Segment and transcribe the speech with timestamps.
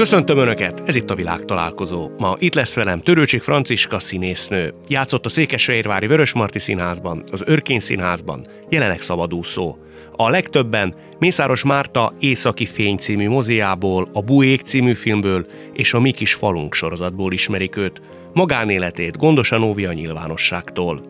[0.00, 2.10] Köszöntöm Önöket, ez itt a világ találkozó.
[2.18, 4.74] Ma itt lesz velem Törőcsik Franciska színésznő.
[4.88, 9.76] Játszott a Székesfehérvári Vörösmarty Színházban, az Örkény Színházban, jelenleg szabadúszó.
[10.16, 16.10] A legtöbben Mészáros Márta Északi Fény című moziából, a Buék című filmből és a Mi
[16.10, 21.02] kis falunk sorozatból ismerik őt, magánéletét gondosan óvja a nyilvánosságtól.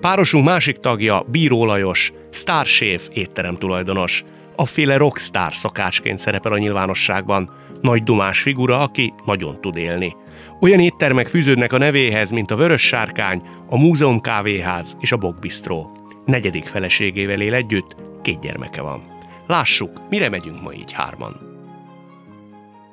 [0.00, 4.24] Párosunk másik tagja Bíró Lajos, sztárséf étterem tulajdonos.
[4.56, 7.50] A féle rockstar szakácsként szerepel a nyilvánosságban,
[7.80, 10.16] nagy dumás figura, aki nagyon tud élni.
[10.60, 15.90] Olyan éttermek fűződnek a nevéhez, mint a Vörös Sárkány, a Múzeum Kávéház és a Bogbistró.
[16.24, 19.02] Negyedik feleségével él együtt, két gyermeke van.
[19.46, 21.40] Lássuk, mire megyünk ma így hárman.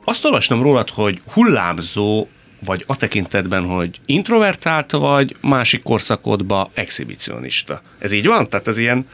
[0.05, 2.27] Azt olvastam rólad, hogy hullámzó
[2.65, 7.81] vagy a tekintetben, hogy introvertált vagy, másik korszakodba exhibicionista.
[7.99, 8.49] Ez így van?
[8.49, 9.07] Tehát ez ilyen...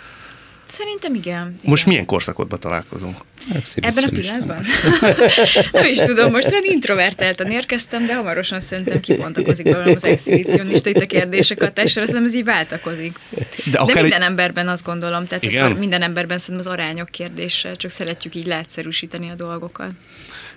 [0.70, 1.60] Szerintem igen.
[1.64, 3.18] Most milyen korszakodba találkozunk?
[3.76, 4.64] Ebben a pillanatban?
[5.72, 11.02] Nem is tudom, most olyan introvertáltan érkeztem, de hamarosan szerintem kibontakozik belőlem az exhibicionista itt
[11.02, 13.20] a kérdések hatásra, szerintem ez így váltakozik.
[13.66, 14.28] De, de minden egy...
[14.28, 19.30] emberben azt gondolom, tehát ez minden emberben szerintem az arányok kérdése, csak szeretjük így leegyszerűsíteni
[19.30, 19.92] a dolgokat.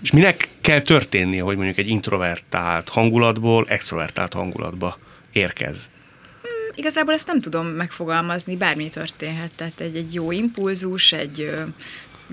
[0.03, 4.99] És minek kell történnie, hogy mondjuk egy introvertált hangulatból extrovertált hangulatba
[5.33, 5.91] érkez?
[6.75, 9.55] Igazából ezt nem tudom megfogalmazni, bármi történhet.
[9.57, 11.51] Tehát egy, egy jó impulzus, egy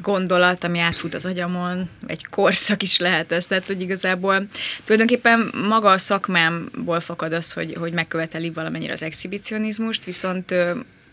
[0.02, 4.46] gondolat, ami átfut az agyamon, egy korszak is lehet ez, tehát hogy igazából
[4.84, 10.56] tulajdonképpen maga a szakmámból fakad az, hogy, hogy megköveteli valamennyire az exhibicionizmust, viszont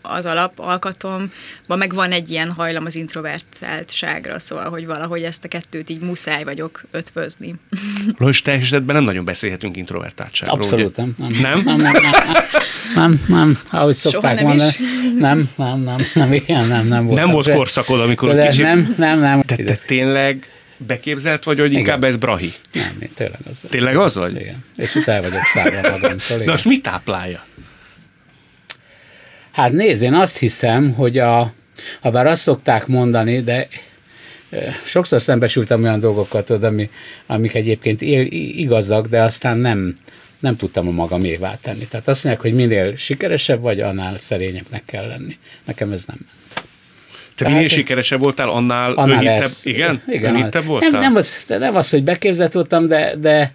[0.09, 5.47] az alap alkatomban meg van egy ilyen hajlam az introvertáltságra, szóval, hogy valahogy ezt a
[5.47, 7.55] kettőt így muszáj vagyok ötvözni.
[8.17, 10.57] Most te esetben nem nagyon beszélhetünk introvertáltságról.
[10.57, 11.15] Abszolút nem.
[11.17, 11.29] Nem?
[11.41, 12.41] Nem, nem, nem, nem,
[12.95, 14.69] nem, nem ahogy szokták nem mondani.
[14.69, 14.79] Is.
[15.19, 17.19] Nem, nem, nem, nem, igen, nem, nem volt.
[17.19, 18.63] Nem volt korszakod, amikor Tudod, kicsit...
[18.63, 19.41] Nem, nem, nem.
[19.41, 22.09] Te, te tényleg beképzelt vagy, hogy inkább Igen.
[22.09, 22.53] ez brahi?
[22.73, 23.65] Nem, én tényleg az.
[23.69, 24.35] Tényleg az vagy?
[24.35, 24.63] Igen.
[24.75, 26.37] És itt el vagyok szállva magamtól.
[26.37, 27.45] De azt mit táplálja?
[29.57, 31.53] Hát nézd, én azt hiszem, hogy a,
[32.01, 33.67] ha bár azt szokták mondani, de
[34.83, 36.89] sokszor szembesültem olyan dolgokat, ami,
[37.25, 39.99] amik egyébként él, igazak, de aztán nem,
[40.39, 41.87] nem tudtam a magamévá tenni.
[41.87, 45.37] Tehát azt mondják, hogy minél sikeresebb vagy, annál szerényebbnek kell lenni.
[45.65, 46.31] Nekem ez nem ment.
[46.53, 46.61] Te
[47.35, 50.03] Tehát, minél sikeresebb voltál, annál, annál önhittebb, ez, igen?
[50.07, 50.89] igen önhittebb voltál?
[50.89, 53.53] Nem, nem, az, nem az, hogy beképzett voltam, de, de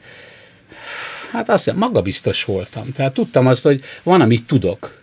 [1.32, 2.92] hát azt hiszem, magabiztos voltam.
[2.92, 5.00] Tehát tudtam azt, hogy van, amit tudok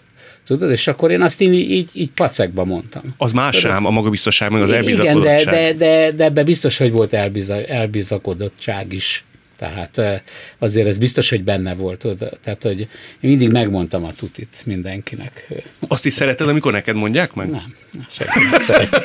[0.49, 3.01] Tudod, és akkor én azt így, így, így pacekba mondtam.
[3.17, 5.41] Az más sem, a magabiztosság, meg az elbizakodottság.
[5.41, 9.23] Igen, de, de, de, de ebbe biztos, hogy volt elbiza, elbizakodottság is.
[9.59, 10.23] Tehát
[10.57, 12.05] azért ez biztos, hogy benne volt.
[12.43, 12.87] Tehát, hogy én
[13.19, 15.47] mindig megmondtam a tutit mindenkinek.
[15.87, 17.49] Azt is szereted, amikor neked mondják meg?
[17.49, 17.75] Nem.
[18.07, 19.03] Szeretem,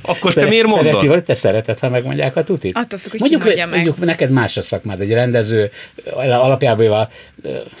[0.00, 0.86] Akkor te miért mondod?
[0.86, 2.76] Szereti, vagy te szereted, ha megmondják a tutit?
[2.76, 3.74] Attól függ, hogy mondjuk, ki mondja meg.
[3.74, 5.00] mondjuk neked más a szakmád.
[5.00, 5.70] Egy rendező
[6.14, 7.08] alapjában,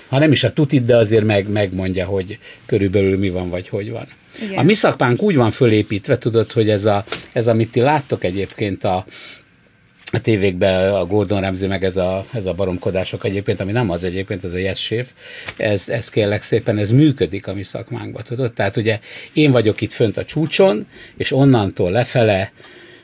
[0.08, 3.90] ha nem is a tutit, de azért meg, megmondja, hogy körülbelül mi van, vagy hogy
[3.90, 4.06] van.
[4.42, 4.58] Igen.
[4.58, 8.84] A mi szakmánk úgy van fölépítve, tudod, hogy ez, a, ez amit ti láttok egyébként
[8.84, 9.04] a,
[10.12, 14.04] a tévékben a Gordon Ramsay, meg ez a, ez a baromkodások egyébként, ami nem az
[14.04, 15.10] egyébként, ez a yes chef,
[15.56, 18.52] ez, ez kérlek szépen, ez működik a mi szakmánkban, tudod?
[18.52, 18.98] Tehát ugye
[19.32, 22.52] én vagyok itt fönt a csúcson, és onnantól lefele,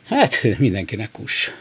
[0.05, 1.55] hát mindenkinek kus.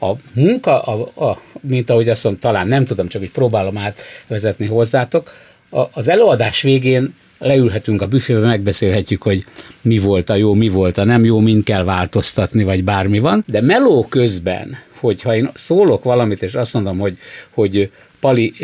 [0.00, 4.66] A munka, a, a, mint ahogy azt mondom, talán nem tudom, csak hogy próbálom átvezetni
[4.66, 5.34] hozzátok,
[5.70, 9.44] a, az előadás végén leülhetünk a büfébe, megbeszélhetjük, hogy
[9.80, 13.44] mi volt a jó, mi volt a nem jó, mind kell változtatni, vagy bármi van.
[13.46, 17.18] De meló közben, hogyha én szólok valamit, és azt mondom, hogy,
[17.50, 17.90] hogy
[18.20, 18.54] Pali,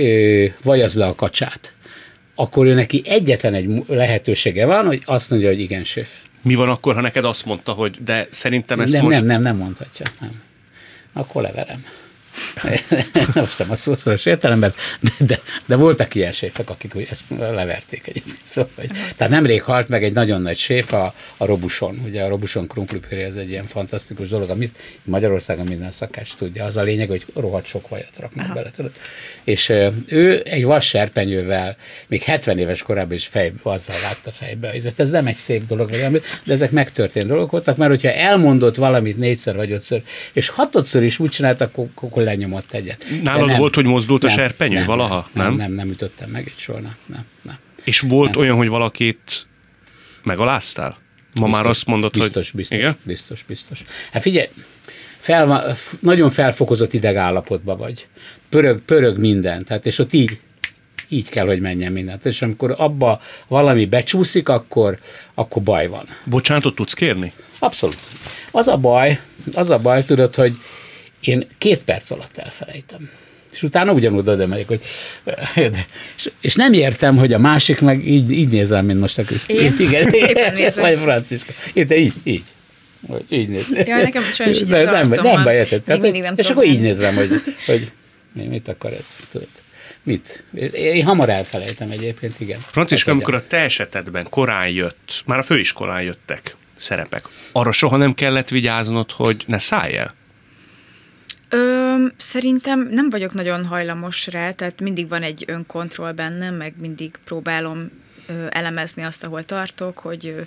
[0.62, 1.72] vajazd le a kacsát,
[2.34, 6.10] akkor ő neki egyetlen egy lehetősége van, hogy azt mondja, hogy igen, séf.
[6.42, 9.16] Mi van akkor, ha neked azt mondta, hogy de szerintem ezt nem, most...
[9.16, 10.06] Nem, nem, nem mondhatja.
[10.20, 10.42] Nem.
[11.12, 11.84] Akkor leverem.
[13.34, 18.38] most nem a szószoros értelemben, de, de, de voltak ilyen séfek, akik ezt leverték egyébként.
[18.42, 22.02] Szóval, hogy, tehát nemrég halt meg egy nagyon nagy séf a, a Robuson.
[22.04, 26.64] Ugye a Robuson krumplipőri ez egy ilyen fantasztikus dolog, amit Magyarországon minden szakás tudja.
[26.64, 28.92] Az a lényeg, hogy rohadt sok vajat raknak bele, tudod.
[29.44, 29.72] És
[30.06, 34.74] ő egy vas serpenyővel, még 70 éves korában is fejbe, azzal látta fejbe.
[34.96, 39.56] Ez nem egy szép dolog, de ezek megtörtént dolgok voltak, mert hogyha elmondott valamit négyszer
[39.56, 43.06] vagy ötször, és hatodszor is úgy csinált, akkor, akkor lenyomott egyet.
[43.22, 45.28] Nálad nem, volt, hogy mozdult nem, a serpenyő nem, valaha?
[45.32, 47.56] Nem, nem, nem, nem ütöttem meg egy soha, nem, nem, nem.
[47.84, 48.40] És volt nem.
[48.40, 49.46] olyan, hogy valakit
[50.22, 50.88] megaláztál?
[50.88, 52.60] Ma biztos, már azt mondod, biztos, hogy...
[52.60, 52.96] Biztos, igen?
[53.02, 53.84] biztos, biztos.
[54.12, 54.48] Hát figyelj,
[55.18, 58.06] fel, nagyon felfokozott idegállapotban vagy.
[58.48, 59.64] Pörög, pörög minden.
[59.64, 60.38] Tehát, és ott így,
[61.08, 62.26] így kell, hogy menjen mindent.
[62.26, 64.98] És amikor abba valami becsúszik, akkor,
[65.34, 66.06] akkor baj van.
[66.24, 67.32] Bocsánatot tudsz kérni?
[67.58, 67.98] Abszolút.
[68.50, 69.20] Az a baj,
[69.52, 70.56] az a baj, tudod, hogy
[71.26, 73.10] én két perc alatt elfelejtem.
[73.52, 74.80] És utána ugyanúgy oda megyek, hogy
[76.16, 79.78] és, és, nem értem, hogy a másik meg így, így nézem, mint most a Krisztint.
[79.78, 80.10] Igen,
[80.74, 81.52] vagy Franciska.
[81.72, 82.44] Én, de így, így.
[83.28, 83.66] Így néz.
[83.86, 85.82] Ja, nekem sajnos így nem, nem, nem baj, érted.
[85.82, 87.30] Tehát, nem és akkor így nézem, hogy,
[87.66, 87.90] hogy
[88.32, 89.48] mit akar ez, tudod.
[90.02, 90.44] Mit?
[90.72, 92.58] Én hamar elfelejtem egyébként, igen.
[92.70, 98.14] Franciska, amikor a te esetedben korán jött, már a főiskolán jöttek szerepek, arra soha nem
[98.14, 100.14] kellett vigyáznod, hogy ne szállj el?
[101.48, 107.10] Ö, szerintem nem vagyok nagyon hajlamos rá, tehát mindig van egy önkontroll bennem, meg mindig
[107.24, 107.90] próbálom
[108.26, 110.40] ö, elemezni azt, ahol tartok, hogy ö,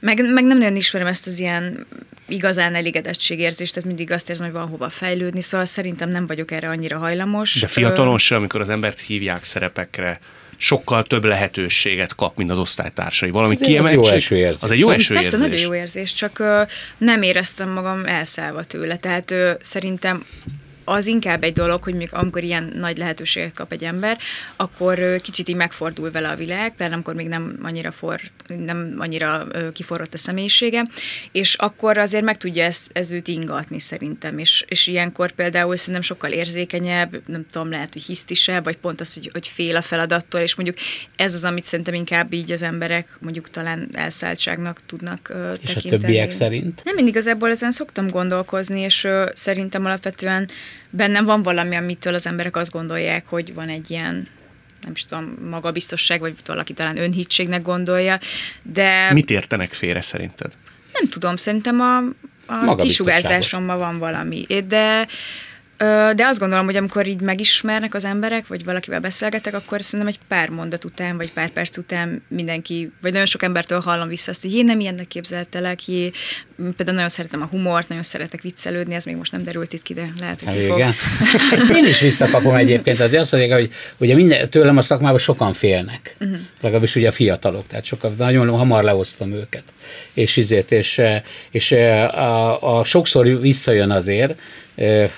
[0.00, 1.86] meg, meg nem nagyon ismerem ezt az ilyen
[2.28, 6.68] igazán elégedettségérzést, tehát mindig azt érzem, hogy van hova fejlődni, szóval szerintem nem vagyok erre
[6.68, 7.60] annyira hajlamos.
[7.60, 10.20] De fiatalon sem, amikor az embert hívják szerepekre,
[10.56, 13.30] sokkal több lehetőséget kap, mint az osztálytársai.
[13.30, 13.98] Valami kiemeltség.
[13.98, 14.62] Az, jó eső érzés.
[14.62, 16.68] az egy jó eső Persze, nagyon jó érzés, csak uh,
[16.98, 18.96] nem éreztem magam elszállva tőle.
[18.96, 20.24] Tehát uh, szerintem
[20.84, 24.18] az inkább egy dolog, hogy még amikor ilyen nagy lehetőséget kap egy ember,
[24.56, 29.46] akkor kicsit így megfordul vele a világ, pláne amikor még nem annyira, for, nem annyira
[29.72, 30.86] kiforrott a személyisége,
[31.32, 36.02] és akkor azért meg tudja ez, ez őt ingatni szerintem, és, és ilyenkor például szerintem
[36.02, 40.40] sokkal érzékenyebb, nem tudom, lehet, hogy hisztisebb, vagy pont az, hogy, hogy fél a feladattól,
[40.40, 40.76] és mondjuk
[41.16, 45.86] ez az, amit szerintem inkább így az emberek mondjuk talán elszálltságnak tudnak uh, és tekinteni.
[45.86, 46.80] És a többiek szerint?
[46.84, 50.48] Nem, mindig igazából ezen szoktam gondolkozni, és uh, szerintem alapvetően
[50.90, 54.28] bennem van valami, amitől az emberek azt gondolják, hogy van egy ilyen
[54.82, 58.18] nem is tudom, magabiztosság, vagy valaki talán önhitségnek gondolja,
[58.64, 59.12] de...
[59.12, 60.52] Mit értenek félre szerinted?
[60.92, 61.96] Nem tudom, szerintem a,
[62.46, 65.06] a kisugárzásommal van valami, de
[66.14, 70.18] de azt gondolom, hogy amikor így megismernek az emberek, vagy valakivel beszélgetek, akkor szerintem egy
[70.28, 74.42] pár mondat után, vagy pár perc után mindenki, vagy nagyon sok embertől hallom vissza azt,
[74.42, 76.10] hogy én nem ilyennek képzeltelek, jé,
[76.56, 79.94] például nagyon szeretem a humort, nagyon szeretek viccelődni, ez még most nem derült itt ki,
[79.94, 80.76] de lehet, hogy ki fog.
[80.76, 80.92] Igen.
[81.52, 85.52] Ezt én is visszakapom egyébként, tehát azt mondják, hogy ugye minden, tőlem a szakmában sokan
[85.52, 86.38] félnek, uh-huh.
[86.60, 89.64] legalábbis ugye a fiatalok, tehát sokan, nagyon hamar lehoztam őket,
[90.12, 91.00] és izért, és,
[91.50, 94.34] és a, a, sokszor visszajön azért,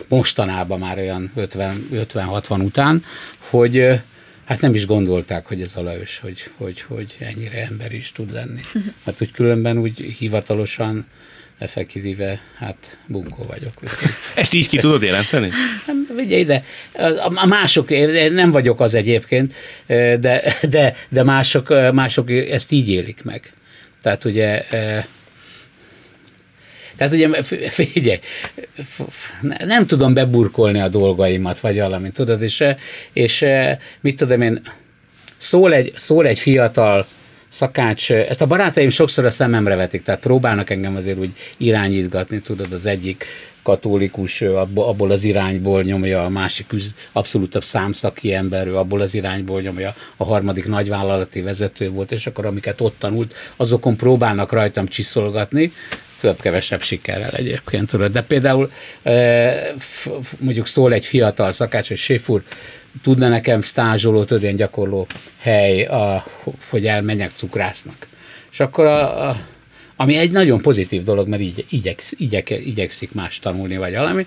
[0.08, 3.04] mostanában már olyan 50-60 után,
[3.38, 4.00] hogy
[4.44, 8.32] hát nem is gondolták, hogy ez a Lajos, hogy, hogy, hogy ennyire ember is tud
[8.32, 8.60] lenni.
[9.04, 11.06] Mert úgy különben úgy hivatalosan
[11.58, 13.72] effektíve, hát bunkó vagyok.
[14.34, 15.50] Ezt így ki tudod jelenteni?
[15.86, 16.64] Nem, vigye ide.
[17.34, 17.88] A mások,
[18.30, 19.54] nem vagyok az egyébként,
[19.86, 23.52] de, de, de mások, mások ezt így élik meg.
[24.02, 24.64] Tehát ugye
[26.96, 28.18] tehát ugye, figyelj,
[29.58, 32.64] nem tudom beburkolni a dolgaimat, vagy valamit, tudod, és,
[33.12, 33.44] és
[34.00, 34.60] mit tudom én,
[35.36, 37.06] szól egy, szól egy fiatal
[37.48, 42.72] szakács, ezt a barátaim sokszor a szememre vetik, tehát próbálnak engem azért úgy irányítgatni, tudod,
[42.72, 43.26] az egyik
[43.64, 44.42] katolikus
[44.74, 50.24] abból az irányból nyomja, a másik üz, abszolútabb számszaki ember, abból az irányból nyomja, a
[50.24, 55.72] harmadik nagyvállalati vezető volt, és akkor amiket ott tanult, azokon próbálnak rajtam csiszolgatni,
[56.20, 58.12] több-kevesebb sikerrel egyébként, tudod.
[58.12, 58.70] De például
[60.38, 62.42] mondjuk szól egy fiatal szakács, hogy Séfur,
[63.02, 65.06] tudna nekem stázsoló, tudod, ilyen gyakorló
[65.38, 66.26] hely, a,
[66.68, 68.06] hogy elmenjek cukrásznak.
[68.52, 69.46] És akkor a, a
[69.96, 74.26] ami egy nagyon pozitív dolog, mert így, igyek, igyek, igyekszik más tanulni, vagy valami,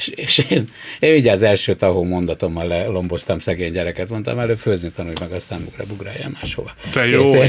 [0.00, 4.90] és, és én, én ugye az első tahó mondatommal lelomboztam szegény gyereket, mondtam, előbb főzni
[4.90, 6.74] tanulj meg, aztán bugra, bugrálja máshova.
[6.92, 7.48] Te jó de,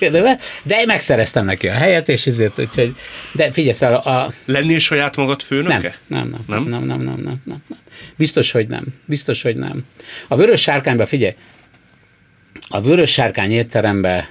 [0.10, 2.94] de, de, én megszereztem neki a helyet, és ezért, úgyhogy,
[3.34, 4.32] de figyelj, a, a...
[4.44, 5.96] Lennél saját magad főnöke?
[6.06, 7.78] Nem, nem, nem, nem, nem, nem, nem, nem, nem, nem.
[8.16, 8.84] Biztos, hogy nem.
[9.04, 9.84] Biztos, hogy nem.
[10.28, 11.34] A vörös sárkányban, figyelj,
[12.68, 14.24] a vörös sárkány étteremben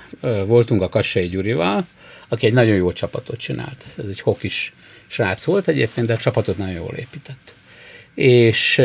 [0.46, 1.86] voltunk a Kassai Gyurival,
[2.28, 3.86] aki egy nagyon jó csapatot csinált.
[3.98, 4.74] Ez egy hokis
[5.08, 7.54] srác volt egyébként, de a csapatot nagyon jól épített.
[8.16, 8.82] És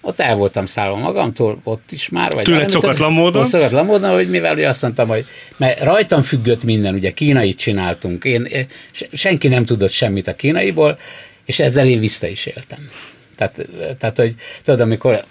[0.00, 2.32] ott el voltam szállva magamtól, ott is már.
[2.32, 3.44] Vagy Tőle szokatlan módon?
[3.44, 5.26] Szokatlan módon, hogy mivel ugye azt mondtam, hogy
[5.56, 8.66] mert rajtam függött minden, ugye kínait csináltunk, én,
[9.12, 10.98] senki nem tudott semmit a kínaiból,
[11.44, 12.90] és ezzel én vissza is éltem.
[13.36, 15.24] Tehát, tehát hogy tudod, amikor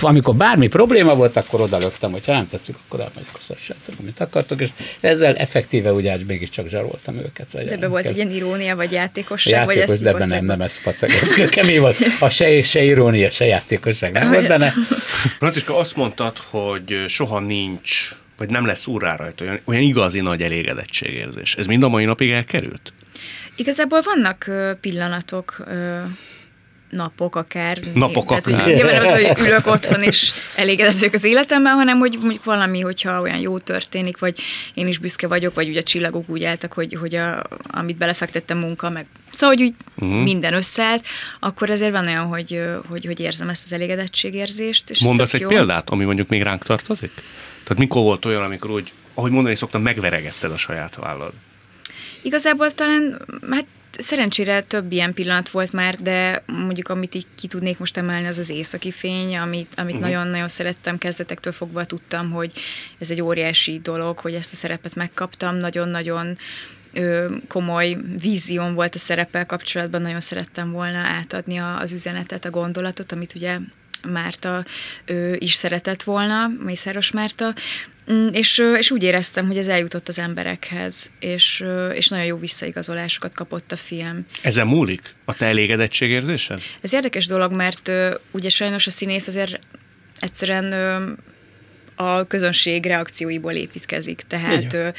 [0.00, 3.94] amikor bármi probléma volt, akkor oda lögtem, hogy ha nem tetszik, akkor elmegyek a szorsátok,
[4.00, 4.68] amit akartok, és
[5.00, 7.52] ezzel effektíve úgy mégiscsak zsaroltam őket.
[7.52, 10.60] Vagy de be volt egy ilyen irónia, vagy játékosság, játékos, vagy ezt de nem, nem,
[10.60, 11.96] ez pacag, ez kemény volt.
[12.20, 14.72] A se, se irónia, se játékosság nem volt benne.
[15.38, 20.42] Franciska, azt mondtad, hogy soha nincs, vagy nem lesz úrrá rajta olyan, olyan igazi nagy
[20.42, 21.54] elégedettségérzés.
[21.54, 22.92] Ez mind a mai napig elkerült?
[23.56, 25.66] Igazából vannak pillanatok,
[26.96, 27.78] napok akár.
[27.94, 28.62] Napok tehát, akár.
[28.62, 33.20] Hogy nyilván az, hogy ülök otthon és elégedett az életemben, hanem hogy mondjuk valami, hogyha
[33.20, 34.40] olyan jó történik, vagy
[34.74, 38.58] én is büszke vagyok, vagy ugye a csillagok úgy álltak, hogy, hogy a, amit belefektettem
[38.58, 40.22] munka, meg szóval, hogy úgy uh-huh.
[40.22, 41.04] minden összeállt,
[41.40, 44.90] akkor ezért van olyan, hogy, hogy, hogy érzem ezt az elégedettségérzést.
[44.90, 45.48] És Mondasz egy jó.
[45.48, 47.12] példát, ami mondjuk még ránk tartozik?
[47.62, 51.32] Tehát mikor volt olyan, amikor úgy, ahogy mondani szoktam, megveregetted a saját vállad?
[52.22, 53.66] Igazából talán, hát
[53.98, 58.38] szerencsére több ilyen pillanat volt már, de mondjuk amit így ki tudnék most emelni, az
[58.38, 60.10] az északi fény, amit, amit uh-huh.
[60.10, 62.52] nagyon-nagyon szerettem, kezdetektől fogva tudtam, hogy
[62.98, 66.38] ez egy óriási dolog, hogy ezt a szerepet megkaptam, nagyon-nagyon
[67.48, 73.34] komoly vízión volt a szereppel kapcsolatban, nagyon szerettem volna átadni az üzenetet, a gondolatot, amit
[73.34, 73.56] ugye
[74.12, 74.64] Márta
[75.04, 77.52] ő is szeretett volna, Mészáros Márta,
[78.32, 83.72] és, és úgy éreztem, hogy ez eljutott az emberekhez, és, és nagyon jó visszaigazolásokat kapott
[83.72, 84.26] a film.
[84.42, 86.60] Ezen múlik a te elégedettségérzésed?
[86.80, 87.90] Ez érdekes dolog, mert
[88.30, 89.58] ugye sajnos a színész azért
[90.20, 90.72] egyszerűen
[91.94, 94.22] a közönség reakcióiból építkezik.
[94.28, 94.94] Tehát Igen.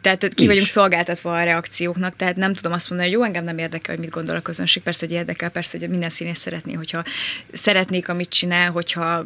[0.00, 3.58] Tehát ki vagyunk szolgáltatva a reakcióknak, tehát nem tudom azt mondani, hogy jó, engem nem
[3.58, 7.04] érdekel, hogy mit gondol a közönség, persze, hogy érdekel, persze, hogy minden színész szeretné, hogyha
[7.52, 9.24] szeretnék, amit csinál, hogyha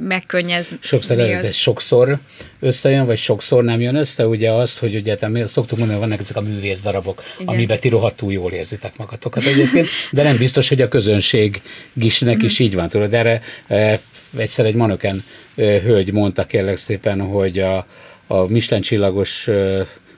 [0.00, 0.70] megkönnyez.
[0.80, 1.44] Sokszor, az...
[1.44, 2.18] ez sokszor
[2.60, 6.24] összejön, vagy sokszor nem jön össze, ugye az, hogy ugye te, szoktuk mondani, hogy vannak
[6.24, 7.54] ezek a művész darabok, Igen.
[7.54, 11.62] amiben ti rohadtul jól érzitek magatokat egyébként, de nem biztos, hogy a közönség
[11.92, 14.00] gisnek is így van, tudod, erre e,
[14.36, 15.24] egyszer egy manöken
[15.56, 17.86] e, hölgy mondta kérlek szépen, hogy a,
[18.28, 19.44] a Michelin csillagos,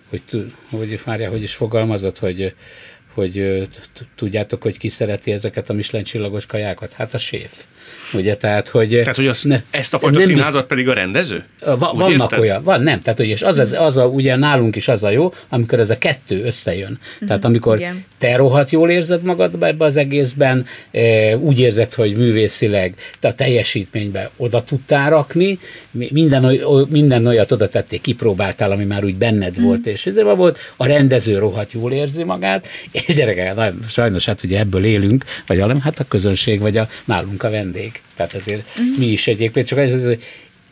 [0.09, 2.55] hogy, hogy várja, hogy is fogalmazott, hogy,
[3.15, 3.69] hogy
[4.15, 6.93] tudjátok, hogy ki szereti ezeket a Michelin csillagos kajákat?
[6.93, 7.65] Hát a séf.
[8.15, 8.89] Ugye, tehát, hogy...
[8.89, 11.45] Tehát, hogy az, ne, ezt a fajta nem színházat pedig a rendező?
[11.61, 12.39] Va, vannak érted?
[12.39, 15.11] olyan, van, nem, tehát, hogy és az, az, az a, ugye nálunk is az a
[15.11, 16.91] jó, amikor ez a kettő összejön.
[16.91, 18.05] Mm-hmm, tehát, amikor igen.
[18.19, 23.35] te rohadt jól érzed magad ebbe az egészben, e, úgy érzed, hogy művészileg te a
[23.35, 25.59] teljesítménybe oda tudtál rakni,
[25.91, 29.65] minden, minden olyat oda tették, kipróbáltál, ami már úgy benned mm.
[29.65, 34.43] volt, és ez volt, a rendező rohadt jól érzi magát, és gyerekek, hát sajnos hát
[34.43, 38.00] ugye ebből élünk, vagy a, hát a közönség, vagy a, nálunk a vendég.
[38.15, 38.99] Tehát azért uh-huh.
[38.99, 40.23] mi is egyébként, csak az, hogy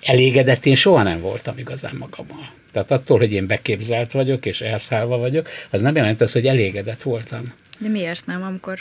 [0.03, 2.51] elégedett én soha nem voltam igazán magammal.
[2.73, 7.03] Tehát attól, hogy én beképzelt vagyok, és elszállva vagyok, az nem jelenti azt, hogy elégedett
[7.03, 7.55] voltam.
[7.79, 8.79] De miért nem, amikor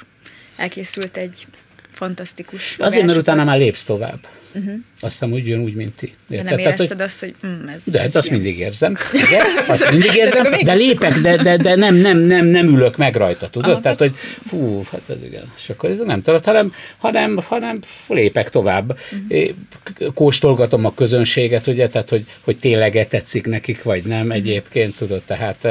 [0.56, 1.46] elkészült egy
[1.90, 4.28] fantasztikus Azért, mert utána már lépsz tovább.
[4.58, 4.74] Uh-huh.
[5.00, 6.14] Azt hiszem, úgy jön úgy, mint ti.
[6.30, 6.46] Érted?
[6.46, 7.02] De nem érezted Tehát, hogy...
[7.02, 8.42] azt, hogy mm, ez De ez azt ilyen.
[8.42, 8.94] mindig érzem.
[9.30, 12.98] De, azt mindig érzem, de, de lépek, de, de, de nem, nem, nem, nem ülök
[12.98, 13.72] meg rajta, tudod?
[13.72, 14.16] Aha, Tehát, hogy
[14.48, 15.52] fú, hát ez igen.
[15.56, 19.00] És akkor ez nem tudod, hanem, hanem, hanem lépek tovább.
[19.30, 20.14] Uh-huh.
[20.14, 24.36] Kóstolgatom a közönséget, ugye, tehát, hogy, hogy tényleg tetszik nekik, vagy nem uh-huh.
[24.36, 25.68] egyébként, tudod, tehát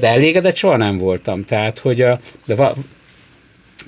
[0.00, 1.44] de elégedett soha nem voltam.
[1.44, 2.54] Tehát, hogy a, de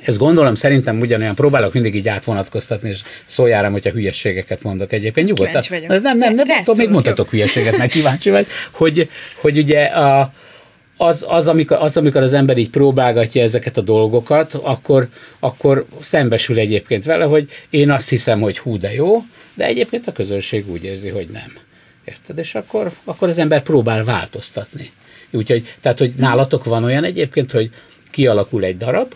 [0.02, 5.26] ezt gondolom, szerintem ugyanolyan próbálok mindig így átvonatkoztatni, és szóljára, hogyha hülyességeket mondok egyébként.
[5.26, 5.62] Nyugodtan.
[5.70, 9.08] Nem, nem, nem, nem, nem még mondhatok hülyeséget, meg kíváncsi vagy, hogy,
[9.40, 10.32] hogy ugye a,
[10.96, 15.08] az, az, amikor, az, amikor az ember így próbálgatja ezeket a dolgokat, akkor,
[15.38, 19.22] akkor szembesül egyébként vele, hogy én azt hiszem, hogy hú, de jó,
[19.54, 21.52] de egyébként a közönség úgy érzi, hogy nem.
[22.04, 22.38] Érted?
[22.38, 24.90] És akkor, akkor az ember próbál változtatni.
[25.30, 27.70] Úgyhogy, tehát, hogy nálatok van olyan egyébként, hogy
[28.10, 29.14] kialakul egy darab,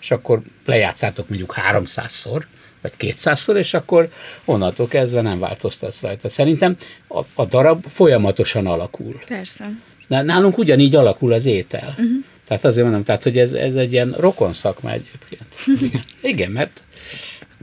[0.00, 2.42] és akkor lejátszátok mondjuk 300-szor,
[2.80, 4.08] vagy 200-szor, és akkor
[4.44, 6.28] onnantól kezdve nem változtatsz rajta.
[6.28, 6.76] Szerintem
[7.08, 9.20] a, a darab folyamatosan alakul.
[9.26, 9.70] Persze.
[10.08, 11.88] Nálunk ugyanígy alakul az étel.
[11.88, 12.24] Uh-huh.
[12.46, 15.44] Tehát azért mondom, tehát, hogy ez, ez egy ilyen rokon szakma egyébként.
[15.80, 16.82] Igen, Igen mert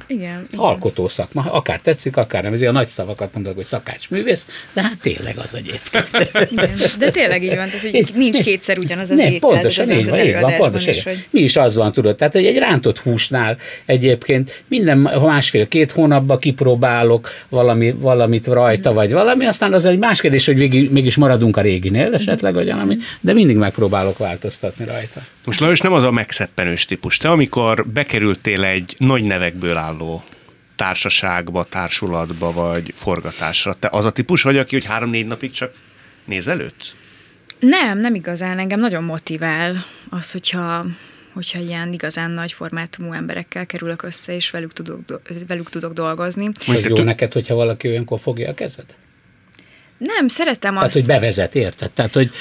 [0.07, 2.53] igen, alkotó szakma, akár tetszik, akár nem.
[2.53, 6.07] Ezért a nagy szavakat mondok, hogy szakácsművész, de hát tényleg az egyébként.
[6.51, 9.50] Igen, de tényleg így van, tehát hogy nincs kétszer ugyanaz az nem, étel.
[9.50, 10.93] Pontosan, így van, így van, pontosan.
[10.93, 11.27] Is, hogy...
[11.29, 17.29] Mi is az van, tudod, tehát hogy egy rántott húsnál egyébként minden másfél-két hónapban kipróbálok
[17.50, 21.62] valami, valamit rajta, vagy valami, aztán az egy más kérdés, hogy végig, mégis maradunk a
[21.62, 25.21] réginél esetleg, vagy valami, de mindig megpróbálok változtatni rajta.
[25.45, 27.17] Most Lajos nem az a megszeppenős típus.
[27.17, 30.24] Te amikor bekerültél egy nagy nevekből álló
[30.75, 35.74] társaságba, társulatba vagy forgatásra, te az a típus vagy, aki hogy három-négy napig csak
[36.25, 36.96] nézelődsz?
[37.60, 38.60] Nem, nem igazán.
[38.60, 39.75] Engem nagyon motivál
[40.10, 40.86] az, hogyha
[41.34, 46.50] hogyha ilyen igazán nagy formátumú emberekkel kerülök össze, és velük tudok, velük tudok dolgozni.
[46.68, 48.86] Ez jó neked, hogyha valaki olyankor fogja a kezed?
[49.98, 50.96] Nem, szeretem Tehát, azt.
[50.96, 51.92] hogy bevezet, érted?
[51.92, 52.32] Tehát, hogy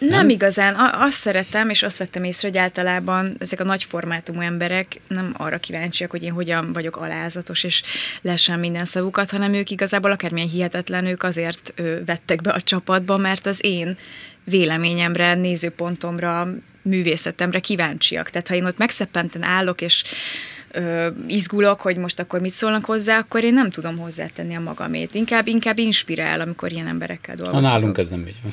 [0.00, 0.74] nem, nem igazán.
[0.92, 5.58] Azt szeretem, és azt vettem észre, hogy általában ezek a nagy formátumú emberek nem arra
[5.58, 7.82] kíváncsiak, hogy én hogyan vagyok alázatos, és
[8.22, 13.16] lesen minden szavukat, hanem ők igazából akármilyen hihetetlen, ők azért ö, vettek be a csapatba,
[13.16, 13.96] mert az én
[14.44, 16.48] véleményemre, nézőpontomra
[16.82, 18.30] művészetemre kíváncsiak.
[18.30, 20.04] Tehát ha én ott megszeppenten állok, és
[20.70, 25.14] ö, izgulok, hogy most akkor mit szólnak hozzá, akkor én nem tudom hozzátenni a magamét.
[25.14, 27.70] Inkább, inkább inspirál, amikor ilyen emberekkel dolgozhatok.
[27.70, 28.52] Na, nálunk ez nem így van.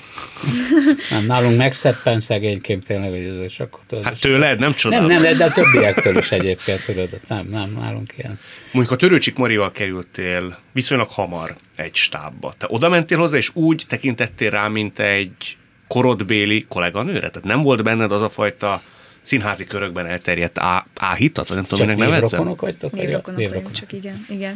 [1.09, 4.99] nem, nálunk megszeppen szegényként tényleg, hogy ez, és akkor tudod, Hát tőled nem csoda.
[4.99, 8.39] nem, nem, de, de a többiektől is egyébként tudod, nem, nem, nálunk ilyen.
[8.71, 12.53] Mondjuk a Törőcsik Marival kerültél viszonylag hamar egy stábba.
[12.57, 15.57] Te oda mentél hozzá, és úgy tekintettél rá, mint egy
[15.87, 17.29] korodbéli kolléganőre?
[17.29, 18.81] Tehát nem volt benned az a fajta
[19.27, 22.21] színházi körökben elterjedt á, áhítat, vagy nem tudom, minek nevezzem?
[22.21, 22.91] névrokonok vagytok?
[22.91, 23.77] Névrokonok vagyunk, névrokonok.
[23.77, 24.25] csak igen.
[24.29, 24.55] igen.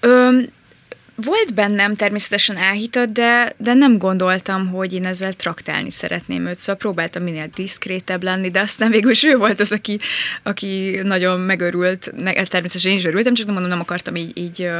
[0.00, 0.46] Öm,
[1.16, 6.76] volt bennem természetesen áhított, de, de nem gondoltam, hogy én ezzel traktálni szeretném őt, szóval
[6.76, 9.98] próbáltam minél diszkrétebb lenni, de aztán végül is ő volt az, aki,
[10.42, 14.70] aki nagyon megörült, ne, természetesen én is örültem, csak nem mondom, nem akartam így, így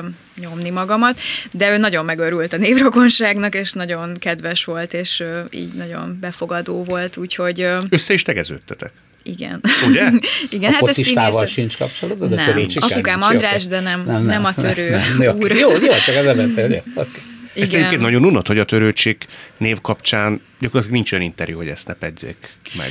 [0.41, 6.19] nyomni magamat, de ő nagyon megörült a névrokonságnak, és nagyon kedves volt, és így nagyon
[6.21, 8.93] befogadó volt, úgyhogy Össze is tegeződtetek.
[9.27, 9.61] Igen.
[9.89, 10.11] Ugye?
[10.57, 11.49] igen, a hát a focistával színészet...
[11.55, 12.33] sincs kapcsolatod?
[12.33, 12.45] A Nem.
[12.45, 13.31] törőcsikkel Apukám nincs?
[13.31, 15.51] András, de nem- nem a törő Jó, úr.
[15.53, 16.79] Jó, jó, csak az emetel, jó.
[16.95, 17.21] oké.
[17.55, 17.79] Ezt Igen.
[17.81, 19.27] egyébként nagyon unott, hogy a Törőcsik
[19.57, 22.37] név kapcsán gyakorlatilag nincs olyan interjú, hogy ezt ne pedzék
[22.77, 22.91] meg.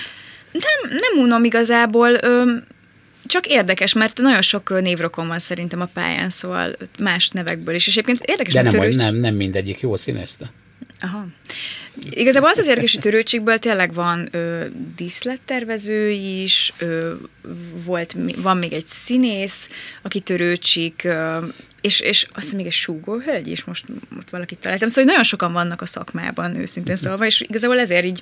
[0.52, 2.64] Nem, nem unom igazából, öm,
[3.26, 7.88] csak érdekes, mert nagyon sok névrokon van szerintem a pályán, szóval más nevekből is.
[7.88, 10.46] És egyébként érdekes, De nem, vagy, törőcs- nem, nem mindegyik jó színésznő.
[11.04, 11.26] Aha.
[12.10, 17.14] Igazából az az érdekes, hogy törőcsikből tényleg van ö, díszlettervező is, ö,
[17.86, 19.70] volt, van még egy színész,
[20.02, 21.46] aki törőcsik, ö,
[21.82, 23.86] és, és azt hiszem még egy súgó hölgy is, most
[24.18, 24.88] ott valakit találtam.
[24.88, 28.22] Szóval hogy nagyon sokan vannak a szakmában, őszintén szólva, és igazából ezért így,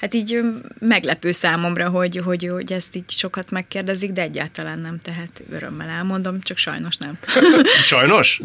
[0.00, 0.40] hát így
[0.78, 6.40] meglepő számomra, hogy, hogy, hogy ezt így sokat megkérdezik, de egyáltalán nem, tehát örömmel elmondom,
[6.40, 7.18] csak sajnos nem.
[7.84, 8.40] Sajnos?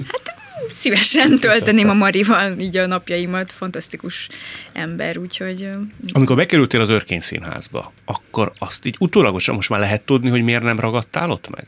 [0.70, 4.30] Szívesen tölteném a Marival így a napjaimat, fantasztikus
[4.74, 5.70] ember, úgyhogy
[6.12, 10.64] Amikor bekerültél az Örkény Színházba, akkor azt így utólagosan most már lehet tudni, hogy miért
[10.64, 11.68] nem ragadtál ott meg?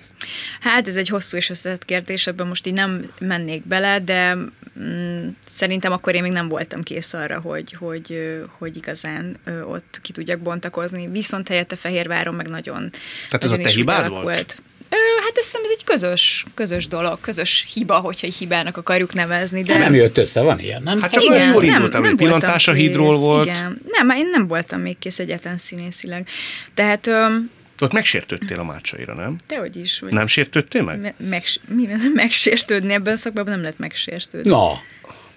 [0.59, 4.35] Hát ez egy hosszú és összetett kérdés, ebben most így nem mennék bele, de
[4.79, 10.11] mm, szerintem akkor én még nem voltam kész arra, hogy, hogy, hogy igazán ott ki
[10.11, 11.07] tudjak bontakozni.
[11.07, 12.89] Viszont helyette Fehérváron meg nagyon
[13.29, 14.61] Tehát ez nagyon a te hibád úgy volt?
[14.89, 19.13] Ö, hát ezt nem, ez egy közös, közös dolog, közös hiba, hogyha egy hibának akarjuk
[19.13, 19.61] nevezni.
[19.61, 21.01] De De nem jött össze, van ilyen, nem?
[21.01, 23.45] Hát csak olyan jól indultam, hogy voltam pillantás a hídról volt.
[23.45, 23.81] Igen.
[23.87, 26.27] Nem, én nem voltam még kész egyetlen színészileg.
[26.73, 29.35] Tehát öm, Ott megsértődtél a mácsaira, nem?
[29.47, 29.99] Tehogy is.
[29.99, 31.01] Hogy Nem sértődtél meg?
[31.01, 34.49] Me- megs- mi, megsértődni ebben a szakmában nem lehet megsértődni.
[34.49, 34.81] Na,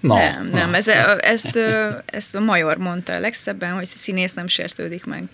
[0.00, 0.14] na.
[0.14, 0.76] nem, nem, na.
[0.76, 0.88] ez,
[1.20, 1.58] ezt,
[2.06, 5.24] ezt a major mondta a legszebben, hogy színész nem sértődik meg.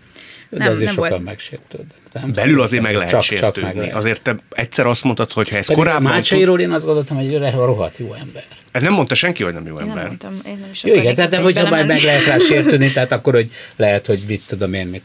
[0.58, 1.24] De nem, azért nem sokan volt.
[1.24, 1.98] megsértődnek.
[2.12, 2.32] nem?
[2.32, 3.52] Belül azért meg lehet csak, sértődni.
[3.54, 3.94] Csak meg lehet.
[3.94, 6.12] Azért te egyszer azt mondtad, hogy ha ez Pedig a korábban...
[6.12, 8.44] Mácsairól én azt gondoltam, hogy ő rohadt jó ember.
[8.72, 10.06] Ez nem mondta senki, hogy nem jó Én nem ember.
[10.06, 13.34] mondtam, én nem is Jó, igen, tehát hogyha majd meg lehet rá sértődni, tehát akkor,
[13.34, 15.02] hogy lehet, hogy mit tudom én, mit,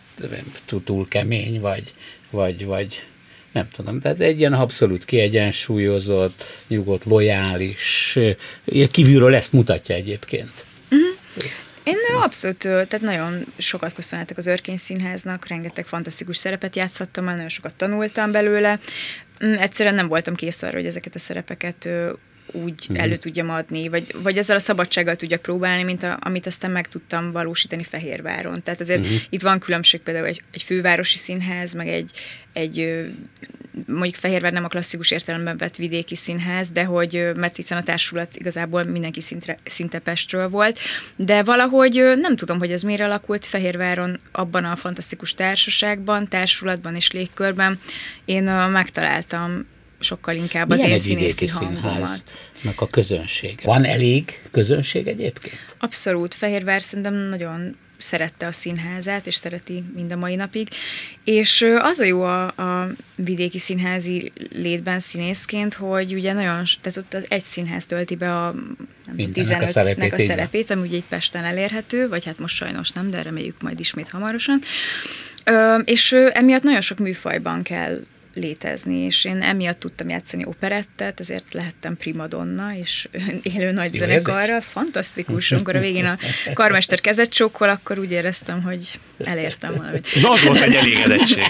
[0.65, 1.93] túl, túl kemény, vagy,
[2.29, 3.03] vagy, vagy
[3.51, 8.17] nem tudom, tehát egy ilyen abszolút kiegyensúlyozott, nyugodt, lojális,
[8.91, 10.65] kívülről ezt mutatja egyébként.
[11.89, 17.49] Én abszolút, tehát nagyon sokat köszönhetek az Örkény Színháznak, rengeteg fantasztikus szerepet játszhattam el, nagyon
[17.49, 18.79] sokat tanultam belőle.
[19.45, 21.89] Mm, Egyszerűen nem voltam kész arra, hogy ezeket a szerepeket
[22.51, 22.99] úgy Mhm.
[22.99, 26.87] elő tudjam adni, vagy, vagy ezzel a szabadsággal tudjak próbálni, mint a, amit aztán meg
[26.87, 28.63] tudtam valósítani Fehérváron.
[28.63, 29.17] Tehát azért uh-huh.
[29.29, 32.11] itt van különbség például egy, egy fővárosi színház, meg egy,
[32.53, 33.05] egy
[33.87, 38.35] mondjuk Fehérvár nem a klasszikus értelemben vett vidéki színház, de hogy, mert hiszen a társulat
[38.35, 40.79] igazából mindenki szintre, szinte Pestről volt,
[41.15, 47.11] de valahogy nem tudom, hogy ez miért alakult Fehérváron abban a fantasztikus társaságban, társulatban és
[47.11, 47.79] légkörben.
[48.25, 49.65] Én megtaláltam
[49.99, 52.33] sokkal inkább az Milyen én egy vidéki színészi hangomat.
[52.75, 53.59] a közönség?
[53.63, 55.75] Van elég közönség egyébként?
[55.77, 56.33] Abszolút.
[56.33, 60.67] Fehérvár szerintem nagyon szerette a színházát, és szereti mind a mai napig.
[61.23, 67.13] És az a jó a, a vidéki színházi létben színészként, hogy ugye nagyon, tehát ott
[67.13, 70.87] az egy színház tölti be a nem tudom, Mindennek a 15-nek szerepét, a szerepét, ami
[70.87, 74.61] ugye itt Pesten elérhető, vagy hát most sajnos nem, de reméljük majd ismét hamarosan.
[75.43, 77.97] Ö, és ö, emiatt nagyon sok műfajban kell
[78.39, 83.07] létezni, és én emiatt tudtam játszani operettet, ezért lehettem primadonna, és
[83.55, 84.61] élő nagy Jó zenekarral.
[84.61, 85.51] Fantasztikus.
[85.51, 86.17] Amikor a végén a
[86.53, 90.07] karmester kezet csókol, akkor úgy éreztem, hogy elértem valamit.
[90.21, 91.43] Na, az volt egy elégedettség.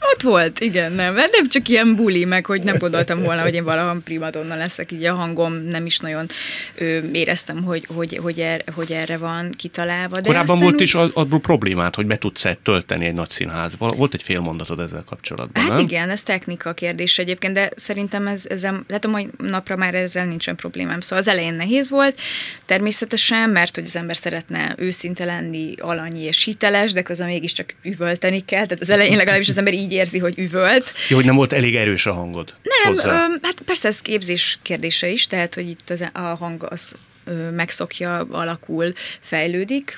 [0.00, 1.14] Ott ott volt, igen, nem.
[1.14, 4.92] Mert nem csak ilyen buli, meg hogy nem gondoltam volna, hogy én valaha primadonna leszek,
[4.92, 6.26] így a hangom nem is nagyon
[6.74, 10.20] ö, éreztem, hogy, hogy, hogy, er, hogy erre van kitalálva.
[10.20, 10.80] De Korábban volt úgy...
[10.80, 13.72] is abból problémát, hogy be tudsz tölteni egy nagy színház.
[13.78, 15.80] Volt egy fél mondatod ezzel kapcsolatban, Hát nem?
[15.80, 20.26] igen, ez technika kérdés egyébként, de szerintem ez, ezzel, lehet a mai napra már ezzel
[20.26, 21.00] nincsen problémám.
[21.00, 22.20] Szóval az elején nehéz volt,
[22.66, 28.44] természetesen, mert hogy az ember szeretne őszinte lenni, alanyi és hiteles, de közben mégiscsak üvölteni
[28.44, 28.66] kell.
[28.66, 30.92] Tehát az elején legalábbis az ember így érzi, hogy üvölt.
[31.08, 32.54] Jó, hogy nem volt elég erős a hangod.
[32.84, 33.08] Nem, ö,
[33.42, 36.96] hát persze ez képzés kérdése is, tehát hogy itt az, a hang az
[37.54, 39.96] megszokja, alakul, fejlődik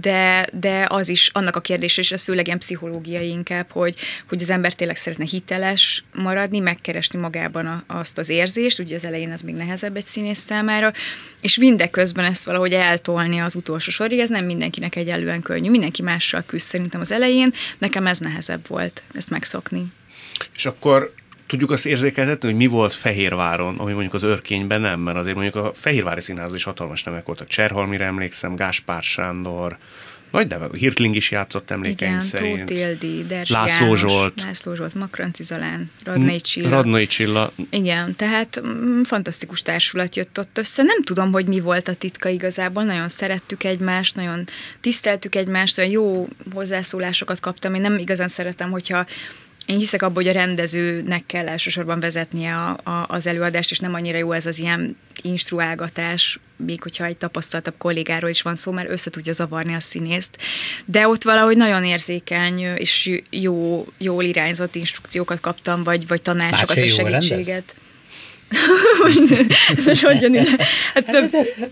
[0.00, 3.96] de, de az is, annak a kérdés, és ez főleg ilyen pszichológiai inkább, hogy,
[4.28, 9.04] hogy az ember tényleg szeretne hiteles maradni, megkeresni magában a, azt az érzést, ugye az
[9.04, 10.92] elején ez még nehezebb egy színész számára,
[11.40, 16.42] és mindeközben ezt valahogy eltolni az utolsó sorig, ez nem mindenkinek egyelően könnyű, mindenki mással
[16.46, 19.84] küzd szerintem az elején, nekem ez nehezebb volt ezt megszokni.
[20.54, 21.14] És akkor
[21.48, 25.64] tudjuk azt érzékeltetni, hogy mi volt Fehérváron, ami mondjuk az örkényben nem, mert azért mondjuk
[25.64, 27.48] a Fehérvári Színházban is hatalmas nemek voltak.
[27.48, 29.78] Cserhalmire emlékszem, Gáspár Sándor,
[30.30, 32.58] nagy neve, Hirtling is játszott emlékeim Igen, szerint.
[32.58, 34.42] Tóth Ildi, Ders László János, Zsolt.
[34.42, 36.68] László Zsolt, Makranci Zalán, Radnai Csilla.
[36.68, 37.52] Radnai Csilla.
[37.70, 40.82] Igen, tehát mm, fantasztikus társulat jött ott össze.
[40.82, 42.84] Nem tudom, hogy mi volt a titka igazából.
[42.84, 44.44] Nagyon szerettük egymást, nagyon
[44.80, 47.74] tiszteltük egymást, olyan jó hozzászólásokat kaptam.
[47.74, 49.06] Én nem igazán szeretem, hogyha
[49.68, 53.94] én hiszek abban, hogy a rendezőnek kell elsősorban vezetnie a, a, az előadást, és nem
[53.94, 58.90] annyira jó ez az ilyen instruálgatás, még hogyha egy tapasztaltabb kollégáról is van szó, mert
[58.90, 60.36] össze tudja zavarni a színészt.
[60.84, 66.90] De ott valahogy nagyon érzékeny és jó, jól irányzott instrukciókat kaptam, vagy, vagy tanácsokat, vagy
[66.90, 67.46] segítséget.
[67.46, 67.87] Rendez?
[69.76, 70.50] Ez most hogy jön ide?
[70.94, 71.30] Hát több,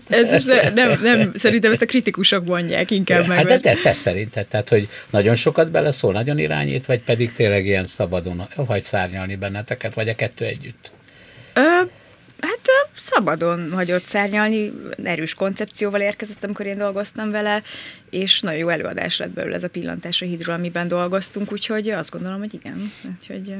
[0.09, 3.37] ez most ne, nem, nem, szerintem ezt a kritikusok mondják inkább hát meg.
[3.37, 7.65] Hát de te, te szerinted, tehát hogy nagyon sokat beleszól, nagyon irányít, vagy pedig tényleg
[7.65, 10.91] ilyen szabadon hagy szárnyalni benneteket, vagy a kettő együtt?
[11.53, 11.61] Ö,
[12.41, 12.59] Hát
[12.95, 14.73] szabadon hagyott szárnyalni,
[15.03, 17.61] erős koncepcióval érkezett, amikor én dolgoztam vele,
[18.09, 22.11] és nagyon jó előadás lett belőle ez a pillantás a hídról, amiben dolgoztunk, úgyhogy azt
[22.11, 22.93] gondolom, hogy igen.
[23.17, 23.53] Úgyhogy,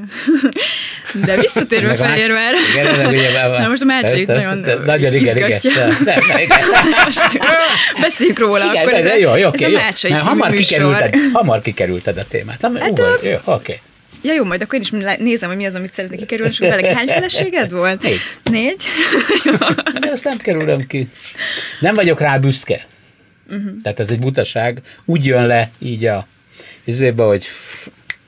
[1.25, 2.53] de visszatérve Fehérvár.
[3.61, 5.59] Na most a Mácsa itt nagyon Nagyon igen, igen.
[8.01, 8.71] Beszéljünk róla.
[8.71, 12.61] Igen, akkor ez, jó, jó, ez a Mácsai hamar kikerülted, hamar kikerülted a témát.
[12.61, 13.01] Hát,
[13.43, 13.79] oké.
[14.21, 16.95] Ja jó, majd akkor én is nézem, hogy mi az, amit szeretnék kikerülni, és vele
[16.95, 18.01] hány feleséged volt?
[18.01, 18.19] Négy.
[18.43, 18.83] Négy?
[20.01, 21.07] De azt nem kerülöm ki.
[21.79, 22.85] Nem vagyok rá büszke.
[23.49, 23.81] Uh-huh.
[23.83, 24.81] Tehát ez egy butaság.
[25.05, 26.27] Úgy jön le így a
[26.83, 27.45] izébe, hogy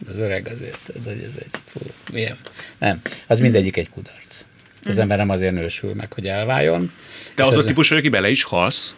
[0.10, 1.80] az öreg azért, hogy ez egy, fú,
[2.12, 2.38] milyen.
[2.78, 4.28] Nem, az mindegyik egy kudarc.
[4.30, 5.02] Az uh-huh.
[5.02, 6.92] ember nem azért nősül meg, hogy elváljon.
[7.36, 8.94] Te az a típus, aki bele is halsz?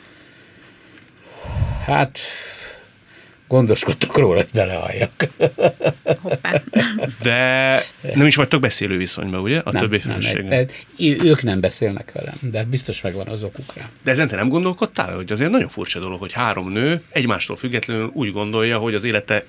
[1.86, 2.20] Hát
[3.52, 5.12] gondoskodtak róla, hogy belehalljak.
[7.22, 7.80] De
[8.14, 9.60] nem is vagytok beszélő viszonyban, ugye?
[9.60, 10.66] A nem, többi feleséggel.
[11.00, 13.90] Ők nem beszélnek velem, de biztos megvan az okuk rá.
[14.04, 18.12] De ezen te nem gondolkodtál, hogy azért nagyon furcsa dolog, hogy három nő egymástól függetlenül
[18.14, 19.46] úgy gondolja, hogy az élete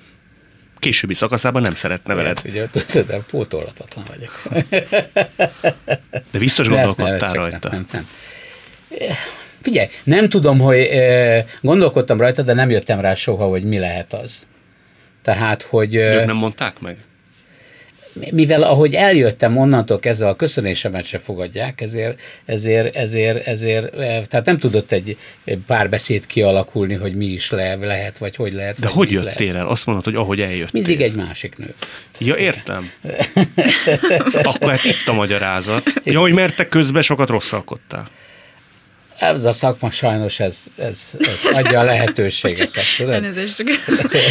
[0.79, 2.41] későbbi szakaszában nem szeretne veled.
[2.45, 4.41] Ugye, szerintem pótolhatatlan vagyok.
[6.31, 7.69] De biztos gondolkodtál rajta.
[7.69, 8.05] Nem, nem,
[8.89, 9.15] nem.
[9.63, 10.89] Figyelj, nem tudom, hogy
[11.61, 14.47] gondolkodtam rajta, de nem jöttem rá soha, hogy mi lehet az.
[15.21, 15.95] Tehát, hogy...
[15.95, 16.97] Ők nem mondták meg?
[18.31, 23.91] mivel ahogy eljöttem onnantól kezdve a köszönésemet se fogadják, ezért, ezért, ezért, ezért
[24.29, 25.17] tehát nem tudott egy
[25.67, 28.79] pár beszéd kialakulni, hogy mi is le, lehet, vagy hogy lehet.
[28.79, 29.61] De hogy jöttél lehet.
[29.61, 29.67] el?
[29.67, 30.69] Azt mondod, hogy ahogy eljöttél.
[30.71, 31.73] Mindig egy másik nő.
[32.19, 32.91] Ja, értem.
[34.43, 35.83] Akkor hát itt a magyarázat.
[36.03, 38.07] Ja, hogy mert te közben sokat rosszalkodtál
[39.23, 43.25] ez a szakma sajnos ez, ez, ez adja a lehetőségeket, tudod?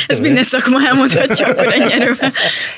[0.06, 1.92] ez minden szakma elmondhatja, akkor ennyi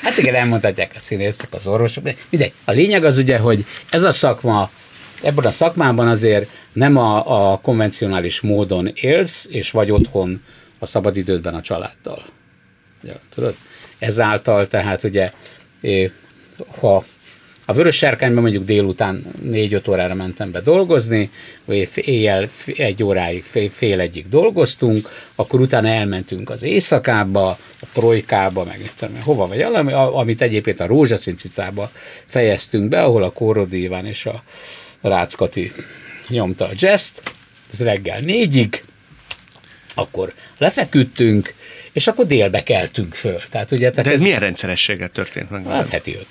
[0.01, 2.51] Hát igen, elmondhatják a színészek, az orvosok, mindegy.
[2.65, 4.69] A lényeg az ugye, hogy ez a szakma,
[5.23, 10.43] ebben a szakmában azért nem a, a konvencionális módon élsz, és vagy otthon
[10.79, 12.25] a szabadidődben a családdal.
[13.03, 13.55] Ja, tudod?
[13.99, 15.31] Ezáltal tehát ugye,
[16.79, 17.03] ha
[17.65, 21.29] a Vörös Sárkányban mondjuk délután négy-öt órára mentem be dolgozni,
[21.65, 27.49] vagy éjjel egy óráig, fél, fél egyig dolgoztunk, akkor utána elmentünk az éjszakába,
[27.81, 29.61] a trojkába, meg tudom, hova vagy
[30.13, 31.91] amit egyébként a rózsaszín cicába
[32.25, 34.43] fejeztünk be, ahol a Kórodi Iván és a
[35.01, 35.71] Ráckati
[36.27, 37.21] nyomta a jazzt,
[37.71, 38.83] ez reggel négyig,
[39.95, 41.53] akkor lefeküdtünk,
[41.91, 43.41] és akkor délbe keltünk föl.
[43.49, 45.65] Tehát, ugye, tehát De ez, ez milyen rendszerességgel történt meg?
[45.65, 46.27] Hát heti öt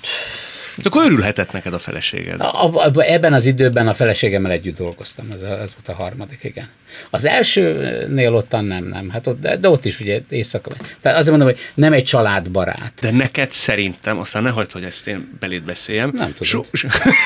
[0.77, 2.39] Hát akkor örülhetett neked a feleséged.
[2.39, 6.69] A, a, ebben az időben a feleségemmel együtt dolgoztam, ez, ez volt a harmadik, igen.
[7.09, 10.71] Az elsőnél ottan nem, nem, hát ott, de, de ott is ugye éjszaka.
[11.01, 12.93] Tehát azért mondom, hogy nem egy családbarát.
[13.01, 16.11] De neked szerintem, aztán ne hagyd, hogy ezt én belét beszéljem.
[16.13, 16.63] Nem tudom.
[16.73, 16.79] So,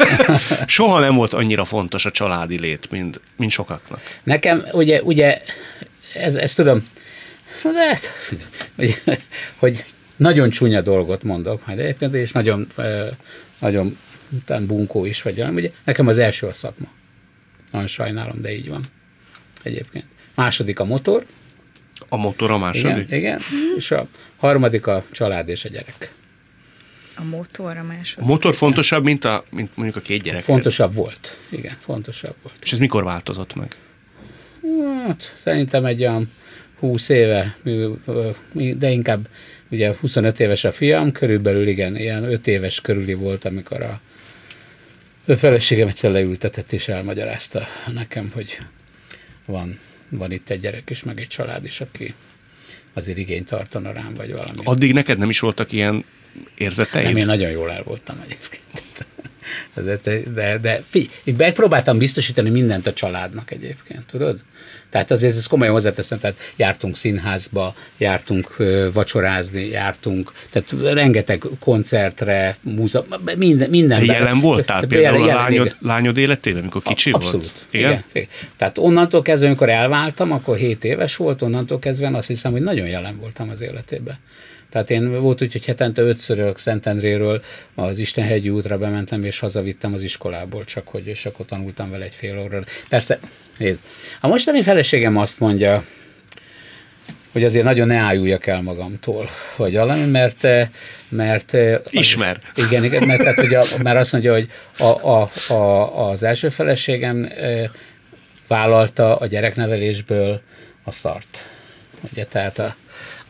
[0.67, 4.01] soha nem volt annyira fontos a családi lét, mint, mint sokaknak.
[4.23, 5.41] Nekem ugye, ugye
[6.13, 6.83] ez, ezt tudom,
[7.63, 7.99] de,
[8.75, 9.01] hogy,
[9.57, 9.83] hogy
[10.19, 12.67] nagyon csúnya dolgot mondok majd egyébként, és nagyon,
[13.59, 13.97] nagyon
[14.45, 15.59] talán bunkó is vagy valami.
[15.59, 16.87] Ugye nekem az első a szakma.
[17.71, 18.83] Nagyon sajnálom, de így van.
[19.63, 20.05] Egyébként.
[20.35, 21.25] Második a motor.
[22.09, 23.05] A motor a második?
[23.07, 23.39] Igen, igen.
[23.75, 26.13] és a harmadik a család és a gyerek.
[27.15, 28.23] A motor a második.
[28.23, 30.41] A motor fontosabb, mint, a, mint mondjuk a két gyerek?
[30.41, 31.37] Fontosabb volt.
[31.49, 32.55] Igen, fontosabb volt.
[32.61, 33.75] És ez mikor változott meg?
[35.05, 36.31] Hát, szerintem egy olyan
[36.79, 37.57] 20 éve,
[38.53, 39.27] de inkább
[39.69, 43.99] ugye 25 éves a fiam, körülbelül igen, ilyen 5 éves körüli volt, amikor a,
[45.35, 48.59] feleségem egyszer leültetett és elmagyarázta nekem, hogy
[49.45, 49.79] van,
[50.09, 52.13] van itt egy gyerek is, meg egy család is, aki
[52.93, 54.59] azért igényt tartana rám, vagy valami.
[54.63, 56.05] Addig neked nem is voltak ilyen
[56.55, 57.05] érzeteid?
[57.05, 58.63] Nem, én nagyon jól el voltam egyébként.
[59.83, 64.39] De, de, de figyelj, megpróbáltam biztosítani mindent a családnak egyébként, tudod?
[64.89, 68.55] Tehát azért ez komolyan hozzáteszem, tehát jártunk színházba, jártunk
[68.93, 73.05] vacsorázni, jártunk, tehát rengeteg koncertre, múzeum,
[73.37, 73.69] minden.
[73.69, 77.65] minden Te jelen voltál például jelen, a lányod, lányod életében, amikor kicsi Abszolút, volt?
[77.69, 78.03] Igen?
[78.11, 78.27] igen.
[78.55, 82.87] Tehát onnantól kezdve, amikor elváltam, akkor 7 éves volt, onnantól kezdve azt hiszem, hogy nagyon
[82.87, 84.17] jelen voltam az életében.
[84.69, 87.43] Tehát én volt úgy, hogy hetente ötszörök Szentendréről
[87.75, 92.13] az Istenhegyi útra bementem, és hazavittem az iskolából, csak hogy, és akkor tanultam vele egy
[92.13, 92.63] fél óra.
[92.89, 93.19] Persze,
[93.57, 93.81] nézd,
[94.21, 95.85] a mostani feleségem azt mondja,
[97.31, 100.47] hogy azért nagyon ne álljak el magamtól, vagy valami, mert...
[101.09, 101.57] mert
[101.89, 102.41] Ismer.
[102.55, 106.23] Az, igen, igen, mert, tehát, hogy a, mert azt mondja, hogy a, a, a, az
[106.23, 107.31] első feleségem
[108.47, 110.41] vállalta a gyereknevelésből
[110.83, 111.45] a szart.
[112.11, 112.75] Ugye, tehát a,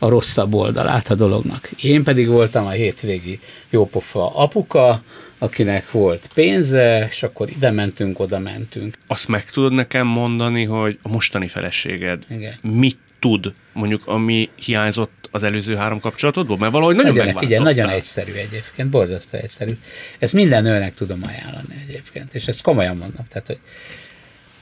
[0.02, 1.68] a rosszabb oldalát a dolognak.
[1.82, 5.02] Én pedig voltam a hétvégi jópofa apuka,
[5.38, 8.94] akinek volt pénze, és akkor ide mentünk, oda mentünk.
[9.06, 12.54] Azt meg tudod nekem mondani, hogy a mostani feleséged Igen.
[12.62, 16.56] mit tud, mondjuk, ami hiányzott az előző három kapcsolatodból?
[16.58, 19.78] Mert valahogy nagyon, nagyon figyelj, nagyon egyszerű egyébként, borzasztó egyszerű.
[20.18, 23.26] Ezt minden nőnek tudom ajánlani egyébként, és ezt komolyan mondom.
[23.28, 23.58] Tehát, hogy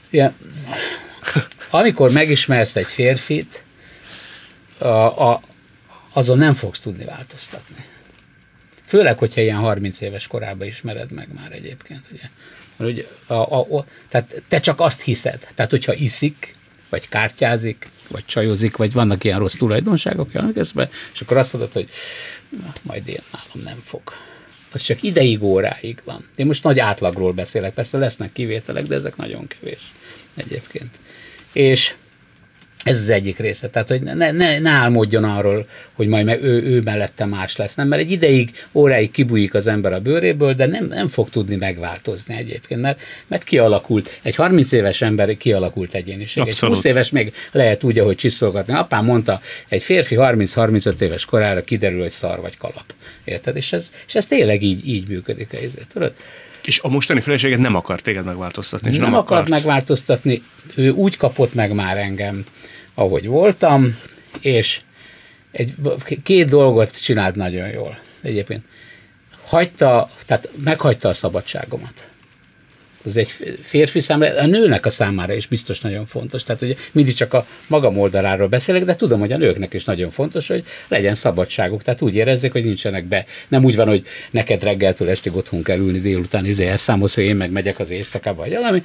[0.09, 0.33] ja,
[1.69, 3.63] amikor megismersz egy férfit,
[4.81, 5.41] a, a,
[6.13, 7.85] azon nem fogsz tudni változtatni.
[8.85, 12.01] Főleg, hogyha ilyen 30 éves korában ismered meg már egyébként.
[12.11, 12.29] Ugye.
[12.77, 15.47] Mert ugye a, a, a, tehát te csak azt hiszed.
[15.55, 16.55] Tehát, hogyha iszik,
[16.89, 21.89] vagy kártyázik, vagy csajozik, vagy vannak ilyen rossz tulajdonságok, eszbe, és akkor azt mondod, hogy
[22.49, 24.01] na, majd én nálam nem fog.
[24.71, 26.27] Az csak ideig, óráig van.
[26.35, 29.93] Én most nagy átlagról beszélek, persze lesznek kivételek, de ezek nagyon kevés
[30.35, 30.95] egyébként.
[31.51, 31.95] És
[32.83, 33.69] ez az egyik része.
[33.69, 37.75] Tehát, hogy ne, ne, ne álmodjon arról, hogy majd meg ő, ő mellette más lesz.
[37.75, 41.55] Nem, mert egy ideig, óráig kibújik az ember a bőréből, de nem, nem fog tudni
[41.55, 44.19] megváltozni egyébként, mert, mert kialakult.
[44.21, 46.43] Egy 30 éves ember kialakult egyéniség.
[46.43, 46.75] Abszolút.
[46.75, 48.73] Egy 20 éves még lehet úgy, ahogy csiszolgatni.
[48.73, 52.93] Apám mondta, egy férfi 30-35 éves korára kiderül, hogy szar vagy kalap.
[53.23, 53.55] Érted?
[53.55, 55.57] És ez, és ez tényleg így, így működik.
[55.93, 56.13] Tudod?
[56.61, 58.89] És a mostani feleséged nem akart téged megváltoztatni.
[58.89, 59.29] Nem, nem akart.
[59.29, 60.41] akart megváltoztatni.
[60.75, 62.45] Ő úgy kapott meg már engem,
[62.93, 63.97] ahogy voltam,
[64.41, 64.81] és
[65.51, 65.73] egy,
[66.23, 68.63] két dolgot csinált nagyon jól egyébként.
[69.43, 72.07] Hagyta, tehát meghagyta a szabadságomat.
[73.05, 73.29] Ez egy
[73.61, 76.43] férfi számára, a nőnek a számára is biztos nagyon fontos.
[76.43, 80.09] Tehát ugye mindig csak a magam oldaláról beszélek, de tudom, hogy a nőknek is nagyon
[80.09, 81.83] fontos, hogy legyen szabadságuk.
[81.83, 83.25] Tehát úgy érezzék, hogy nincsenek be.
[83.47, 87.35] Nem úgy van, hogy neked reggeltől estig otthon kell ülni, délután izé elszámolsz, hogy én
[87.35, 88.83] meg megyek az éjszakába, vagy valami,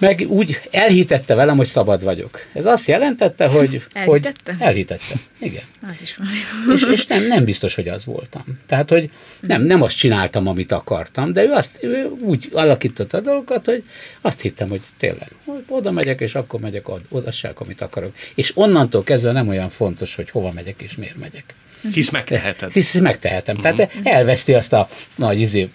[0.00, 2.40] meg úgy elhitette velem, hogy szabad vagyok.
[2.52, 3.86] Ez azt jelentette, hogy...
[3.92, 4.52] Elhitette?
[4.52, 5.62] Hogy elhitette, igen.
[5.82, 6.36] Az is valami.
[6.74, 8.44] És, és nem, nem biztos, hogy az voltam.
[8.66, 9.10] Tehát, hogy
[9.40, 13.84] nem, nem azt csináltam, amit akartam, de ő azt ő úgy alakította a dolgokat, hogy
[14.20, 18.14] azt hittem, hogy tényleg, hogy oda megyek, és akkor megyek oda se, amit akarok.
[18.34, 21.54] És onnantól kezdve nem olyan fontos, hogy hova megyek és miért megyek.
[21.92, 22.72] Hisz megteheted.
[22.72, 23.56] Hisz megtehetem.
[23.56, 23.76] Uh-huh.
[23.76, 25.68] Tehát elveszti azt a nagy izé,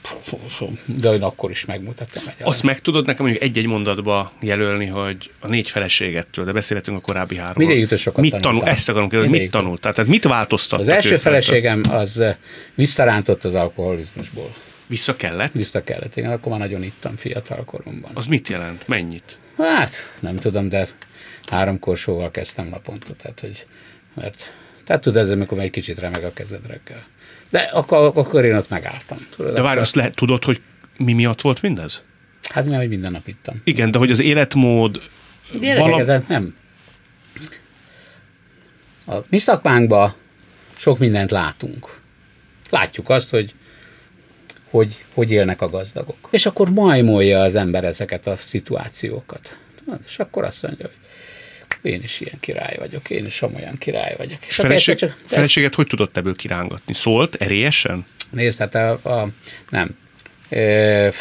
[0.86, 2.24] de én akkor is megmutattam.
[2.28, 6.98] Egy azt meg tudod nekem mondjuk egy-egy mondatba jelölni, hogy a négy feleségettől, de beszélhetünk
[6.98, 7.66] a korábbi háromról.
[7.66, 9.94] Mindig jutott sokat mit tanul, Ezt akarom kérdezni, mit tanultál?
[9.94, 10.80] Tehát mit változtat?
[10.80, 12.24] Az első feleségem az
[12.76, 14.54] visszarántott az alkoholizmusból.
[14.88, 15.52] Vissza kellett?
[15.52, 18.12] Vissza kellett, igen, akkor már nagyon ittam fiatal koromban.
[18.14, 18.88] Az mit jelent?
[18.88, 19.38] Mennyit?
[19.58, 20.88] Hát, nem tudom, de
[21.46, 23.66] három korsóval kezdtem naponta, tehát hogy,
[24.14, 24.52] mert
[24.86, 27.04] Tehát tudod, ez amikor egy kicsit remeg a kezed reggel.
[27.50, 29.18] De akkor, akkor én ott megálltam.
[29.36, 30.62] Tudod, De várj, azt lehet, tudod, hogy
[30.98, 32.04] mi miatt volt mindez?
[32.50, 33.62] Hát mert hogy minden nap ittam.
[33.64, 35.02] Igen, de hogy az életmód...
[35.60, 36.00] Gyerekek, Vala...
[36.00, 36.56] ezek nem.
[39.08, 40.14] A mi szakmánkban
[40.76, 42.00] sok mindent látunk.
[42.70, 43.54] Látjuk azt, hogy
[44.76, 46.28] hogy, hogy élnek a gazdagok.
[46.32, 49.58] És akkor majmolja az ember ezeket a szituációkat.
[50.06, 50.96] És akkor azt mondja, hogy
[51.86, 54.46] én is ilyen király vagyok, én is olyan király vagyok.
[54.48, 56.94] És Feleség, csak, feleséget hogy tudott ebből kirángatni?
[56.94, 58.06] Szólt erélyesen?
[58.30, 59.28] Nézd, hát a, a,
[59.70, 59.98] nem.
[60.50, 61.12] E,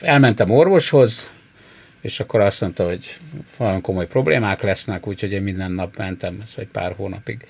[0.00, 1.30] elmentem orvoshoz,
[2.00, 3.16] és akkor azt mondta, hogy
[3.58, 7.46] nagyon komoly problémák lesznek, úgyhogy én minden nap mentem, ez vagy pár hónapig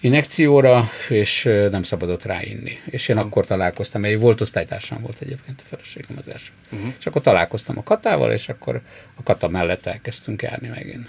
[0.00, 2.78] injekcióra, és nem szabadott ráinni.
[2.84, 3.30] És én uh-huh.
[3.30, 6.52] akkor találkoztam, egy volt osztálytársam volt egyébként a feleségem az első.
[6.70, 6.92] Uh-huh.
[6.98, 8.80] És akkor találkoztam a Katával, és akkor
[9.14, 11.08] a Kata mellett elkezdtünk járni megint.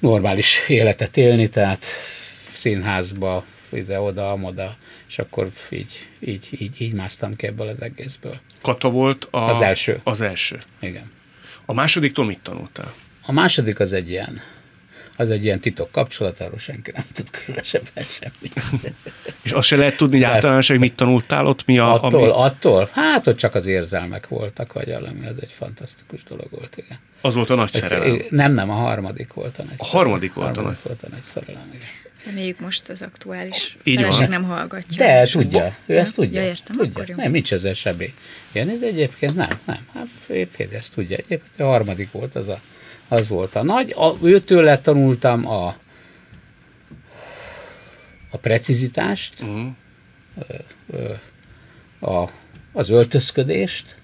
[0.00, 1.84] Normális életet élni, tehát
[2.52, 4.76] színházba, ide-oda, amoda,
[5.08, 8.40] és akkor így, így, így, így másztam ki ebből az egészből.
[8.62, 10.00] Kata volt a, az első.
[10.04, 10.58] Az első.
[10.80, 11.10] Igen.
[11.64, 12.94] A másodiktól mit tanultál?
[13.22, 14.42] A második az egy ilyen,
[15.20, 18.62] az egy ilyen titok kapcsolat, arról senki nem tud különösebben semmit.
[19.42, 21.66] És azt se lehet tudni hogy általánosan, hogy mit tanultál ott?
[21.66, 22.32] Mi a, attól, ami...
[22.34, 22.88] attól?
[22.92, 26.98] Hát ott csak az érzelmek voltak, vagy valami, az egy fantasztikus dolog volt, igen.
[27.20, 28.22] Az volt a nagy szerelem?
[28.30, 30.76] Nem, nem, a harmadik volt a nagy A harmadik volt a nagy.
[30.82, 31.88] volt a nagy szerelem, igen.
[32.24, 34.28] Reméljük most az aktuális Így feleség van.
[34.28, 35.06] nem hallgatja.
[35.06, 36.40] De tudja, ő ezt tudja.
[36.40, 37.02] Ja, értem, tudja.
[37.02, 38.14] Akkor nem, nincs ezzel sebé.
[38.52, 39.86] Igen, ez egyébként nem, nem.
[39.94, 41.16] Hát férj, ezt tudja.
[41.16, 42.60] Egyébként a harmadik volt az a,
[43.10, 43.94] az volt a nagy.
[43.96, 45.66] A, őtőle tanultam a,
[48.30, 49.72] a precizitást, uh-huh.
[52.00, 52.30] a,
[52.72, 53.98] az öltözködést,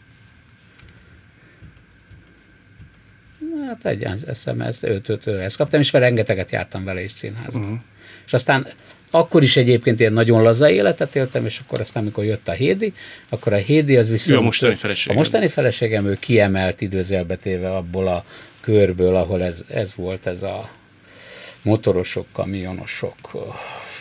[3.67, 7.61] Hát egy SMS, őt, őt, őt, ezt kaptam, és fel rengeteget jártam vele is színházba.
[7.61, 7.79] Uh-huh.
[8.27, 8.67] És aztán
[9.11, 12.93] akkor is egyébként ilyen nagyon laza életet éltem, és akkor aztán, amikor jött a Hédi,
[13.29, 14.39] akkor a Hédi az viszont...
[14.39, 15.17] Ő a mostani feleségem.
[15.17, 18.25] A mostani feleségem, ő kiemelt időzelbetéve abból a
[18.67, 20.71] körből, ahol ez, ez volt, ez a
[21.63, 23.17] motorosok, kamionosok,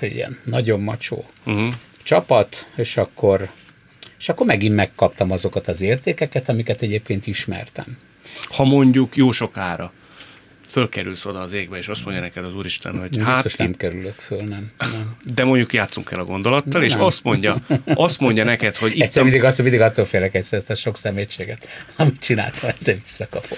[0.02, 1.74] ilyen nagyon macsó uh-huh.
[2.04, 3.50] csapat, és akkor,
[4.18, 7.98] és akkor megint megkaptam azokat az értékeket, amiket egyébként ismertem.
[8.50, 9.92] Ha mondjuk jó sokára
[10.76, 13.34] fölkerülsz oda az égbe, és azt mondja neked az Úristen, hogy hát...
[13.34, 15.16] Biztos nem kerülök föl, nem, nem.
[15.34, 19.02] De mondjuk játszunk el a gondolattal, és azt mondja, azt mondja neked, hogy itt...
[19.02, 23.58] Egyszer mindig, azt, mindig attól félek egyszer ezt a sok szemétséget, amit csináltam, egyszer visszakapom.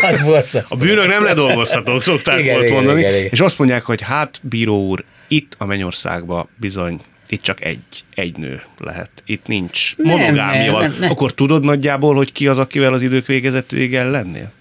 [0.00, 0.76] Az borzasztó.
[0.76, 3.00] A bűnök nem ledolgozhatók, szokták igen, volt igen, mondani.
[3.00, 3.28] Igen, igen.
[3.30, 8.36] És azt mondják, hogy hát, bíró úr, itt a Mennyországban bizony itt csak egy, egy
[8.36, 9.10] nő lehet.
[9.26, 10.78] Itt nincs monogámia.
[10.78, 11.10] Nem.
[11.10, 14.52] Akkor tudod nagyjából, hogy ki az, akivel az idők végezetőig lennél?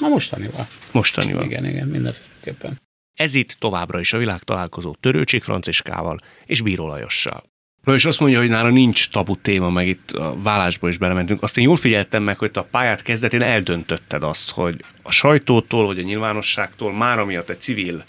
[0.00, 0.66] A mostanival.
[0.92, 1.44] Mostanival.
[1.44, 2.80] Igen, igen, mindenféleképpen.
[3.18, 7.50] Ez itt továbbra is a világ találkozó Törőcsik Franciskával és Bíró Lajossal.
[7.84, 11.42] No, és azt mondja, hogy nála nincs tabu téma, meg itt a vállásból is belementünk.
[11.42, 15.98] Azt én jól figyeltem meg, hogy a pályát kezdetén eldöntötted azt, hogy a sajtótól, vagy
[15.98, 18.04] a nyilvánosságtól már ami a te civil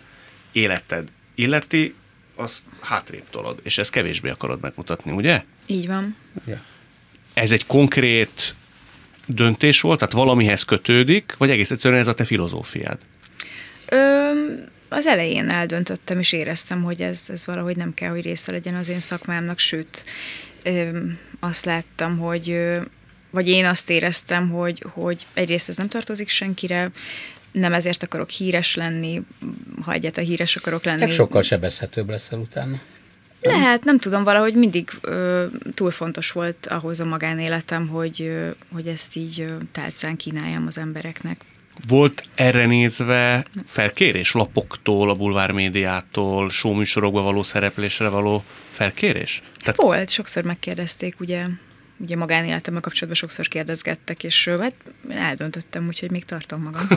[0.51, 1.95] életed illeti,
[2.35, 5.43] azt hátrébb tolod, és ezt kevésbé akarod megmutatni, ugye?
[5.67, 6.15] Így van.
[6.45, 6.61] Ja.
[7.33, 8.55] Ez egy konkrét
[9.25, 12.97] döntés volt, tehát valamihez kötődik, vagy egész egyszerűen ez a te filozófiád?
[13.89, 14.31] Ö,
[14.89, 18.89] az elején eldöntöttem, és éreztem, hogy ez, ez valahogy nem kell, hogy része legyen az
[18.89, 20.03] én szakmámnak, sőt,
[20.63, 20.99] ö,
[21.39, 22.81] azt láttam, hogy ö,
[23.29, 26.91] vagy én azt éreztem, hogy, hogy egyrészt ez nem tartozik senkire,
[27.51, 29.21] nem ezért akarok híres lenni,
[29.81, 30.99] ha egyáltalán híres akarok lenni.
[30.99, 32.81] Csak sokkal sebezhetőbb leszel utána.
[33.43, 38.87] Lehet, nem tudom, valahogy mindig ö, túl fontos volt ahhoz a magánéletem, hogy, ö, hogy
[38.87, 41.41] ezt így ö, tálcán kínáljam az embereknek.
[41.87, 49.41] Volt erre nézve felkérés lapoktól, a bulvár médiától, showműsorokba való szereplésre való felkérés?
[49.59, 49.75] Tehát...
[49.75, 51.45] Volt, sokszor megkérdezték, ugye
[52.03, 54.73] ugye magánéletemmel kapcsolatban sokszor kérdezgettek, és hát
[55.09, 56.87] eldöntöttem, úgyhogy még tartom magam.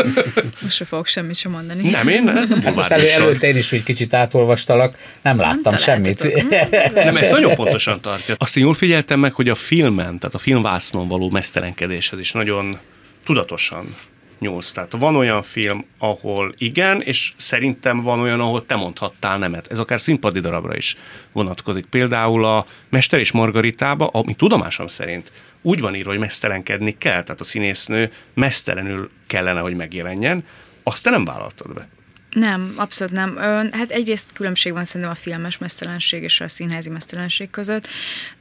[0.62, 1.90] Most se fogok semmit sem mondani.
[1.90, 2.62] Nem, én nem.
[2.62, 6.48] Hát most elő, előtte én is hogy kicsit átolvastalak, nem láttam nem semmit.
[6.94, 8.34] nem, ezt nagyon pontosan tartja.
[8.38, 12.78] Azt én jól figyeltem meg, hogy a filmen, tehát a filmvásznon való mesztelenkedéshez is nagyon
[13.24, 13.94] tudatosan
[14.38, 14.72] nyúlsz.
[14.72, 19.66] Tehát van olyan film, ahol igen, és szerintem van olyan, ahol te mondhattál nemet.
[19.66, 20.96] Ez akár színpadi darabra is
[21.32, 21.86] vonatkozik.
[21.86, 27.40] Például a Mester és Margaritába, ami tudomásom szerint úgy van írva, hogy mesztelenkedni kell, tehát
[27.40, 30.44] a színésznő mesztelenül kellene, hogy megjelenjen,
[30.82, 31.88] azt te nem vállaltad be.
[32.36, 33.36] Nem, abszolút nem.
[33.72, 37.88] Hát egyrészt különbség van szerintem a filmes mesztelenség és a színházi mesztelenség között.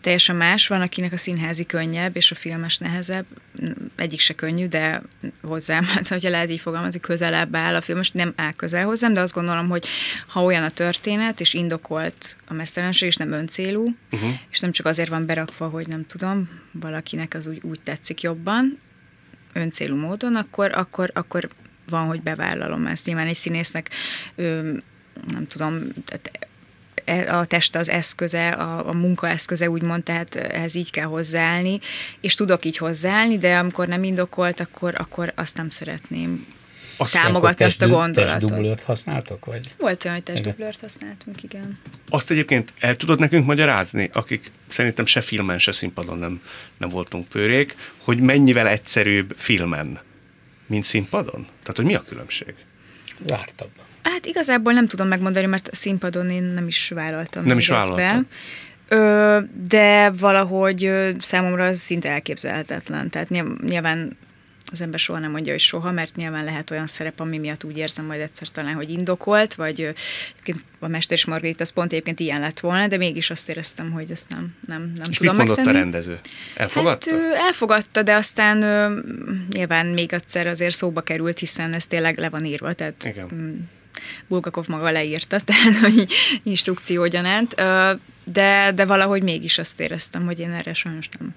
[0.01, 0.67] Teljesen más.
[0.67, 3.25] Van, akinek a színházi könnyebb, és a filmes nehezebb.
[3.95, 5.01] Egyik se könnyű, de
[5.41, 7.97] hozzám, hát, hogyha lehet így fogalmazni, közelebb áll a film.
[7.97, 9.87] Most nem áll közel hozzám, de azt gondolom, hogy
[10.27, 14.29] ha olyan a történet, és indokolt a mesztelenség, és nem öncélú, uh-huh.
[14.49, 18.77] és nem csak azért van berakva, hogy nem tudom, valakinek az úgy, úgy tetszik jobban,
[19.53, 21.49] öncélú módon, akkor, akkor, akkor
[21.89, 23.05] van, hogy bevállalom ezt.
[23.05, 23.89] Nyilván egy színésznek,
[25.27, 25.87] nem tudom,
[27.05, 31.79] e, a teste az eszköze, a, a munka eszköze, úgymond, tehát ehhez így kell hozzáállni,
[32.21, 36.45] és tudok így hozzáállni, de amikor nem indokolt, akkor, akkor azt nem szeretném
[36.97, 38.39] azt támogatni azt a gondolatot.
[38.39, 39.45] Testdublőrt használtok?
[39.45, 39.73] Vagy?
[39.77, 41.77] Volt olyan, hogy testdublőrt használtunk, igen.
[42.09, 46.41] Azt egyébként el tudod nekünk magyarázni, akik szerintem se filmen, se színpadon nem,
[46.77, 49.99] nem voltunk pőrék, hogy mennyivel egyszerűbb filmen
[50.67, 51.47] mint színpadon?
[51.61, 52.53] Tehát, hogy mi a különbség?
[53.25, 53.69] Zártabb.
[54.03, 57.45] Hát igazából nem tudom megmondani, mert a színpadon én nem is vállaltam.
[57.45, 58.27] Nem is vállaltam.
[58.87, 63.09] Ö, de valahogy számomra az szinte elképzelhetetlen.
[63.09, 63.29] Tehát
[63.61, 64.17] nyilván
[64.71, 67.77] az ember soha nem mondja, hogy soha, mert nyilván lehet olyan szerep, ami miatt úgy
[67.77, 72.19] érzem majd egyszer talán, hogy indokolt, vagy egyébként a Mester és Margarita az pont egyébként
[72.19, 75.47] ilyen lett volna, de mégis azt éreztem, hogy ezt nem, nem, nem és tudom mit
[75.47, 75.69] megtenni.
[75.69, 76.19] a rendező?
[76.55, 77.11] Elfogadta?
[77.11, 78.57] Hát, elfogadta, de aztán
[79.51, 83.69] nyilván még egyszer azért szóba került, hiszen ez tényleg le van írva, tehát Igen.
[84.27, 86.07] Bulgakov maga leírta, tehát hogy
[86.43, 87.55] instrukció gyanánt
[88.25, 91.35] de, de valahogy mégis azt éreztem, hogy én erre sajnos nem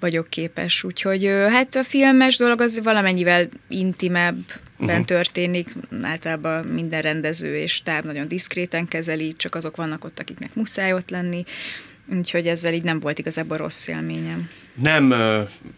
[0.00, 0.84] vagyok képes.
[0.84, 4.44] Úgyhogy hát a filmes dolog az valamennyivel intimebben
[4.78, 5.04] uh-huh.
[5.04, 5.68] történik,
[6.02, 11.10] általában minden rendező és táv nagyon diszkréten kezeli, csak azok vannak ott, akiknek muszáj ott
[11.10, 11.44] lenni,
[12.16, 14.50] úgyhogy ezzel így nem volt igazából rossz élményem.
[14.74, 15.14] Nem,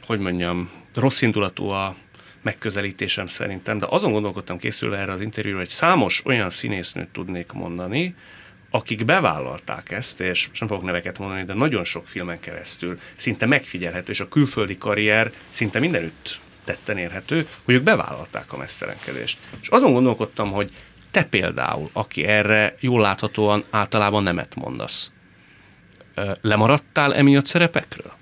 [0.06, 1.96] hogy mondjam, rossz indulatú a
[2.42, 8.14] megközelítésem szerintem, de azon gondolkodtam készülve erre az interjúra, hogy számos olyan színésznőt tudnék mondani,
[8.70, 14.12] akik bevállalták ezt, és nem fogok neveket mondani, de nagyon sok filmen keresztül szinte megfigyelhető,
[14.12, 19.38] és a külföldi karrier szinte mindenütt tetten érhető, hogy ők bevállalták a mesztelenkedést.
[19.60, 20.70] És azon gondolkodtam, hogy
[21.10, 25.10] te például, aki erre jól láthatóan általában nemet mondasz,
[26.40, 28.12] lemaradtál emiatt szerepekről?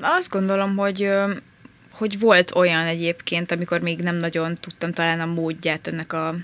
[0.00, 1.10] Azt gondolom, hogy
[1.98, 6.34] hogy volt olyan egyébként, amikor még nem nagyon tudtam talán a módját ennek a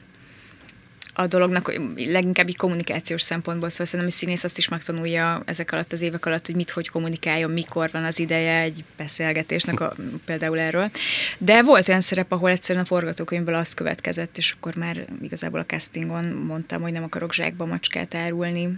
[1.14, 5.92] a dolognak leginkább így kommunikációs szempontból, szóval szerintem egy színész azt is megtanulja ezek alatt
[5.92, 9.94] az évek alatt, hogy mit, hogy kommunikáljon, mikor van az ideje egy beszélgetésnek, a,
[10.24, 10.90] például erről.
[11.38, 15.66] De volt olyan szerep, ahol egyszerűen a forgatókönyvből az következett, és akkor már igazából a
[15.66, 18.68] castingon mondtam, hogy nem akarok zsákba macskát árulni.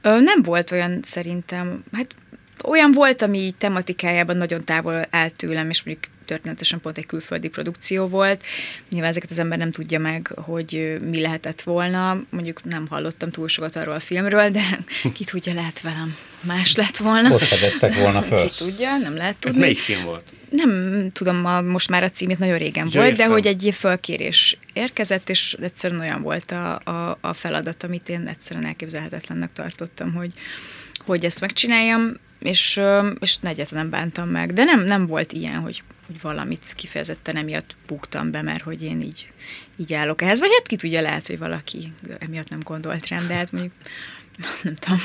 [0.00, 2.14] Ö, nem volt olyan szerintem, hát
[2.64, 8.06] olyan volt, ami tematikájában nagyon távol állt tőlem, és mondjuk történetesen pont egy külföldi produkció
[8.06, 8.44] volt.
[8.90, 12.22] Nyilván ezeket az ember nem tudja meg, hogy mi lehetett volna.
[12.30, 14.62] Mondjuk nem hallottam túl sokat arról a filmről, de
[15.14, 17.34] ki tudja, lehet velem más lett volna.
[17.34, 18.50] Ott fedeztek volna föl.
[18.50, 19.56] Ki tudja, nem lehet tudni.
[19.56, 20.22] Ez melyik film volt?
[20.50, 23.26] Nem tudom, a, most már a címét nagyon régen ja, volt, értem.
[23.26, 28.26] de hogy egy fölkérés érkezett, és egyszerűen olyan volt a, a, a feladat, amit én
[28.26, 30.32] egyszerűen elképzelhetetlennek tartottam, hogy,
[31.04, 32.80] hogy ezt megcsináljam, és,
[33.20, 34.52] és egyáltalán nem bántam meg.
[34.52, 39.00] De nem, nem volt ilyen, hogy hogy valamit kifejezetten emiatt buktam be, mert hogy én
[39.00, 39.32] így,
[39.76, 40.40] így állok ehhez.
[40.40, 43.72] Vagy hát ki tudja, lehet, hogy valaki emiatt nem gondolt rám, de hát mondjuk
[44.62, 44.98] nem tudom,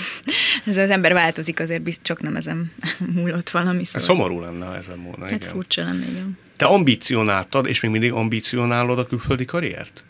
[0.66, 2.72] ez az ember változik, azért biztos csak nem ezen
[3.16, 4.00] múlott valami szó.
[4.00, 5.26] Szomorú lenne, ha ezen múlna.
[5.26, 5.50] Hát igen.
[5.50, 6.38] furcsa lenne, igen.
[6.56, 10.04] Te ambicionáltad, és még mindig ambicionálod a külföldi karriert?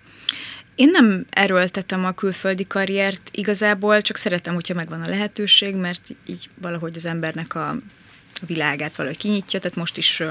[0.75, 6.49] Én nem erőltetem a külföldi karriert, igazából csak szeretem, hogyha megvan a lehetőség, mert így
[6.61, 7.77] valahogy az embernek a
[8.45, 10.23] világát valahogy kinyitja, tehát most is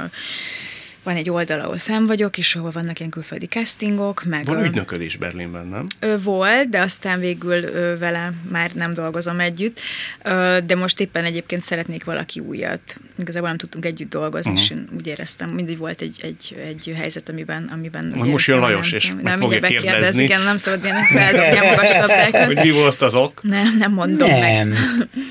[1.02, 4.22] van egy oldal, ahol fenn vagyok, és ahol vannak ilyen külföldi castingok.
[4.24, 5.86] Meg van ügynököd is Berlinben, nem?
[6.00, 9.80] Ö, volt, de aztán végül ö, vele már nem dolgozom együtt,
[10.22, 12.80] ö, de most éppen egyébként szeretnék valaki újat.
[13.18, 14.66] Igazából nem tudtunk együtt dolgozni, uh-huh.
[14.66, 18.92] és én úgy éreztem, mindig volt egy, egy, egy helyzet, amiben, amiben most jön Lajos,
[18.92, 20.22] és meg fogja kérdezni.
[20.22, 21.92] Igen, nem szabad ilyen feldobni a magas
[22.46, 23.42] Hogy mi volt az ok?
[23.42, 24.78] Nem, nem mondom nem, meg.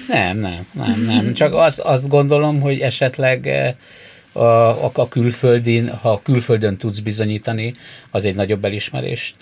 [0.08, 1.34] Nem, nem, nem, nem.
[1.34, 3.50] Csak az, azt gondolom, hogy esetleg
[4.40, 7.76] a, a külföldin, ha külföldön tudsz bizonyítani,
[8.12, 9.36] az egy nagyobb elismerést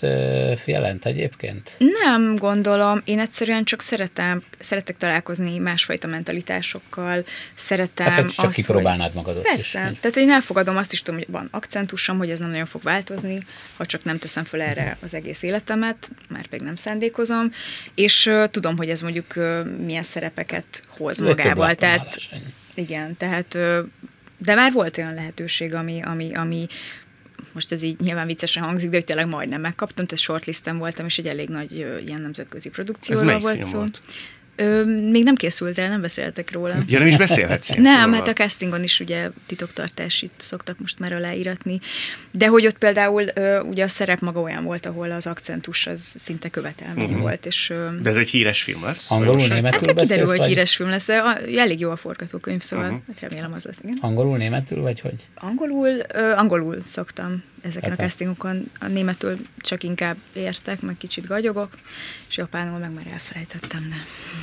[0.66, 1.76] jelent egyébként?
[2.04, 3.02] Nem gondolom.
[3.06, 7.24] Én egyszerűen csak szeretem, szeretek találkozni másfajta mentalitásokkal,
[7.56, 9.90] szeretem hát, csak azt, kipróbálnád magadot Persze.
[9.92, 10.00] Is.
[10.00, 13.40] Tehát, hogy elfogadom, azt is tudom, hogy van akcentusom, hogy ez nem nagyon fog változni,
[13.78, 17.52] ha csak nem teszem fel erre az egész életemet, már pedig nem szándékozom,
[17.96, 21.76] és uh, tudom, hogy ez mondjuk uh, milyen szerepeket hoz magával.
[21.76, 22.18] Tehát,
[22.76, 23.58] igen, tehát
[24.38, 26.68] de már volt olyan lehetőség, ami, ami, ami
[27.54, 31.18] most ez így nyilván viccesen hangzik, de hogy tényleg majdnem megkaptam, tehát shortlisten voltam, és
[31.18, 31.72] egy elég nagy
[32.06, 33.78] ilyen nemzetközi produkcióról volt szó.
[33.78, 34.02] Volt?
[34.60, 36.76] Ö, még nem készült el, nem beszéltek róla.
[36.88, 41.80] Ja, nem is beszélhetsz Nem, hát a castingon is ugye titoktartásit szoktak most már aláíratni.
[42.32, 46.14] De hogy ott például ö, ugye a szerep maga olyan volt, ahol az akcentus az
[46.18, 47.22] szinte követelmény uh-huh.
[47.22, 47.46] volt.
[47.46, 49.12] És, ö, De ez egy híres film lesz?
[49.12, 51.10] Angolul, németül Hát kiderül, hogy híres film lesz.
[51.58, 53.02] Elég jó a forgatókönyv, szóval uh-huh.
[53.08, 53.80] hát remélem az lesz.
[53.84, 53.98] Igen.
[54.02, 55.26] Angolul, németül, vagy hogy?
[55.36, 61.28] Angolul, ö, angolul szoktam ezeken hát a castingokon a németül csak inkább értek, meg kicsit
[61.28, 61.70] gagyogok,
[62.30, 63.96] és japánul meg már elfelejtettem, de...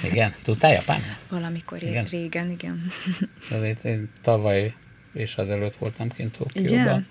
[0.08, 0.34] Igen?
[0.42, 1.16] Tudtál japán?
[1.28, 2.04] Valamikor igen?
[2.04, 2.92] régen, igen.
[3.56, 4.74] Azért én tavaly
[5.12, 6.72] és azelőtt voltam kint Tokióban.
[6.72, 7.06] Igen?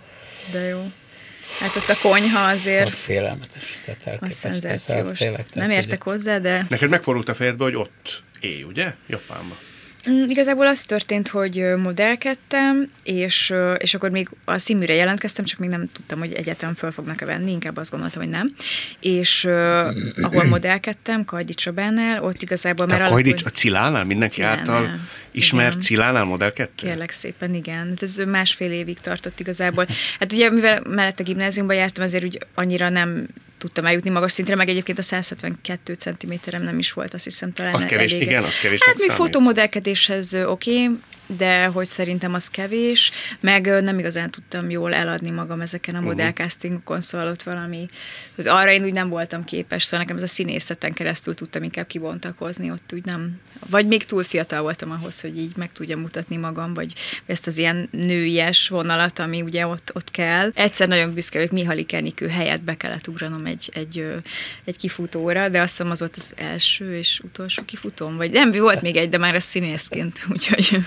[0.52, 0.92] De jó.
[1.60, 2.88] Hát ott a konyha azért...
[2.88, 4.52] Ott félelmetes, tehát elképesztő.
[4.52, 5.18] szenzációs.
[5.18, 6.16] Tényleg, Nem értek ugye...
[6.16, 6.66] hozzá, de...
[6.70, 8.94] Neked megfordult a fejedbe, hogy ott élj, ugye?
[9.08, 9.58] Japánban.
[10.10, 15.70] Mm, igazából az történt, hogy modellkedtem, és, és akkor még a színműre jelentkeztem, csak még
[15.70, 18.54] nem tudtam, hogy egyetem föl fognak-e venni, inkább azt gondoltam, hogy nem.
[19.00, 19.88] És uh,
[20.22, 23.02] ahol modellkedtem, Kajdi Csabánál, ott igazából már...
[23.02, 24.04] Kajdi a Cilánál?
[24.04, 24.60] Mindenki Cilánál.
[24.60, 25.00] által
[25.32, 25.82] ismert igen.
[25.82, 26.90] Cilánál modellkedtél?
[26.90, 27.88] Kérlek szépen, igen.
[27.90, 29.86] Hát ez másfél évig tartott igazából.
[30.20, 33.28] Hát ugye, mivel mellette gimnáziumban jártam, azért úgy annyira nem
[33.64, 37.74] tudtam eljutni magas szintre, meg egyébként a 172 centiméterem nem is volt, azt hiszem talán
[37.74, 38.28] Az kevés, elég.
[38.28, 38.84] igen, az kevés.
[38.84, 40.98] Hát még fotomodellkedéshez oké, okay,
[41.28, 46.14] de hogy szerintem az kevés, meg nem igazán tudtam jól eladni magam ezeken a uh-huh.
[46.14, 47.86] modellcastingokon, szóval ott valami,
[48.36, 51.88] hogy arra én úgy nem voltam képes, szóval nekem ez a színészeten keresztül tudtam inkább
[51.88, 56.38] kibontakozni, ott úgy nem, vagy még túl fiatal voltam ahhoz, hogy így meg tudjam mutatni
[56.38, 56.94] magam, vagy
[57.26, 60.52] ezt az ilyen nőies vonalat, ami ugye ott, ott kell.
[60.54, 64.08] Egyszer nagyon büszke vagyok, Mihalik Enikő helyett be kellett ugranom egy, egy,
[64.64, 68.82] egy kifutóra, de azt hiszem az volt az első és utolsó kifutóm, vagy nem, volt
[68.82, 70.78] még egy, de már a színészként, úgyhogy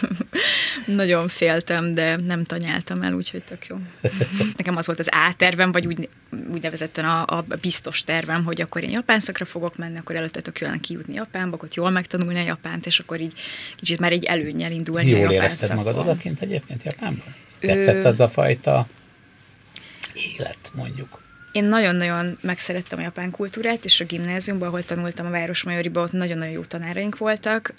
[0.87, 3.77] nagyon féltem, de nem tanyáltam el, úgyhogy tök jó.
[4.57, 6.09] Nekem az volt az A-tervem, vagy úgy,
[6.53, 10.41] úgy nevezetten a, a biztos tervem, hogy akkor én japán szakra fogok menni, akkor előtte
[10.41, 13.33] tök jól kijutni Japánba, ott jól megtanulni a japánt, és akkor így
[13.77, 15.85] kicsit már egy előnyel indulni Jól a japán érezted szakon.
[15.85, 17.35] magad odakint egyébként Japánban?
[17.61, 18.07] Tetszett Ö...
[18.07, 18.87] az a fajta
[20.15, 21.25] élet, mondjuk?
[21.53, 26.53] Én nagyon-nagyon megszerettem a japán kultúrát, és a gimnáziumban, ahol tanultam a Városmajoriban, ott nagyon-nagyon
[26.53, 27.75] jó tanáraink voltak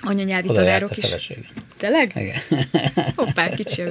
[0.00, 1.32] anyanyelvi Oda tanárok is.
[1.76, 2.12] Tényleg?
[2.14, 2.64] Igen.
[3.16, 3.82] Hoppá, kicsi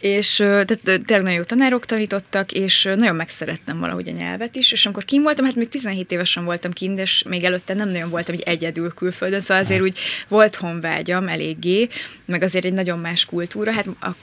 [0.00, 4.84] És tehát tényleg nagyon jó tanárok tanítottak, és nagyon megszerettem valahogy a nyelvet is, és
[4.84, 8.34] amikor kim voltam, hát még 17 évesen voltam kint, és még előtte nem nagyon voltam
[8.34, 11.88] egy egyedül külföldön, szóval azért úgy volt honvágyam eléggé,
[12.24, 14.14] meg azért egy nagyon más kultúra, hát a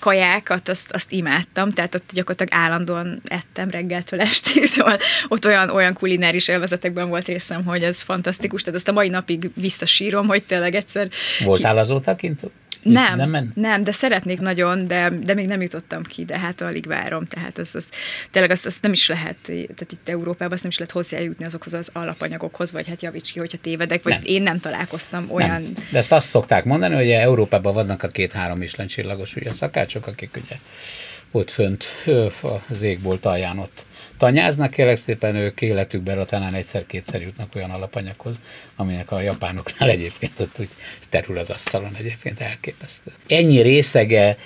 [0.00, 4.96] kajákat, azt, azt imádtam, tehát ott gyakorlatilag állandóan ettem reggeltől estig, szóval
[5.28, 9.50] ott olyan, olyan kulináris élvezetekben volt részem, hogy ez fantasztikus, tehát azt a mai napig
[9.54, 11.08] visszasírom, hogy tényleg egyszer...
[11.44, 11.78] Voltál ki...
[11.78, 12.40] azóta kint?
[12.82, 16.86] Nem, nem, nem, de szeretnék nagyon, de, de még nem jutottam ki, de hát alig
[16.86, 17.90] várom, tehát az, az
[18.30, 21.74] tényleg azt, azt nem is lehet, tehát itt Európában azt nem is lehet hozzájutni azokhoz
[21.74, 24.22] az alapanyagokhoz, vagy hát javíts ki, hogyha tévedek, vagy nem.
[24.24, 25.62] én nem találkoztam olyan...
[25.62, 25.74] Nem.
[25.90, 30.38] De ezt azt szokták mondani, hogy Európában vannak a két-három Michelin csillagos ugye szakácsok, akik
[30.44, 30.56] ugye
[31.30, 31.84] ott fönt
[32.68, 33.84] az égbolt alján ott
[34.20, 38.40] tanyáznak, kérlek szépen ők életükben talán egyszer-kétszer jutnak olyan alapanyaghoz,
[38.80, 40.68] aminek a japánoknál egyébként ott úgy
[41.08, 43.10] terül az asztalon egyébként elképesztő.
[43.26, 44.36] Ennyi részege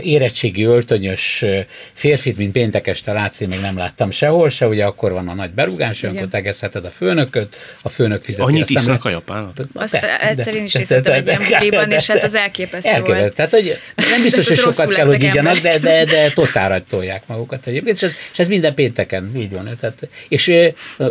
[0.00, 1.44] érettségi öltönyös
[1.92, 5.50] férfit, mint péntek este látsz, még nem láttam sehol se, ugye akkor van a nagy
[5.50, 9.52] berúgás, amikor tegezheted a főnököt, a főnök fizeti Annyit a isznak a japánok?
[9.74, 13.34] Azt egyszer én is részletem egy ilyen buliban, és hát az elképesztő elképesztő volt.
[13.34, 17.66] Tehát, hogy nem biztos, hogy sokat kell, hogy igyanak, de, de, de totálra tolják magukat
[17.66, 19.76] egyébként, és ez, és ez minden pénteken, így van.
[19.80, 20.52] Tehát, és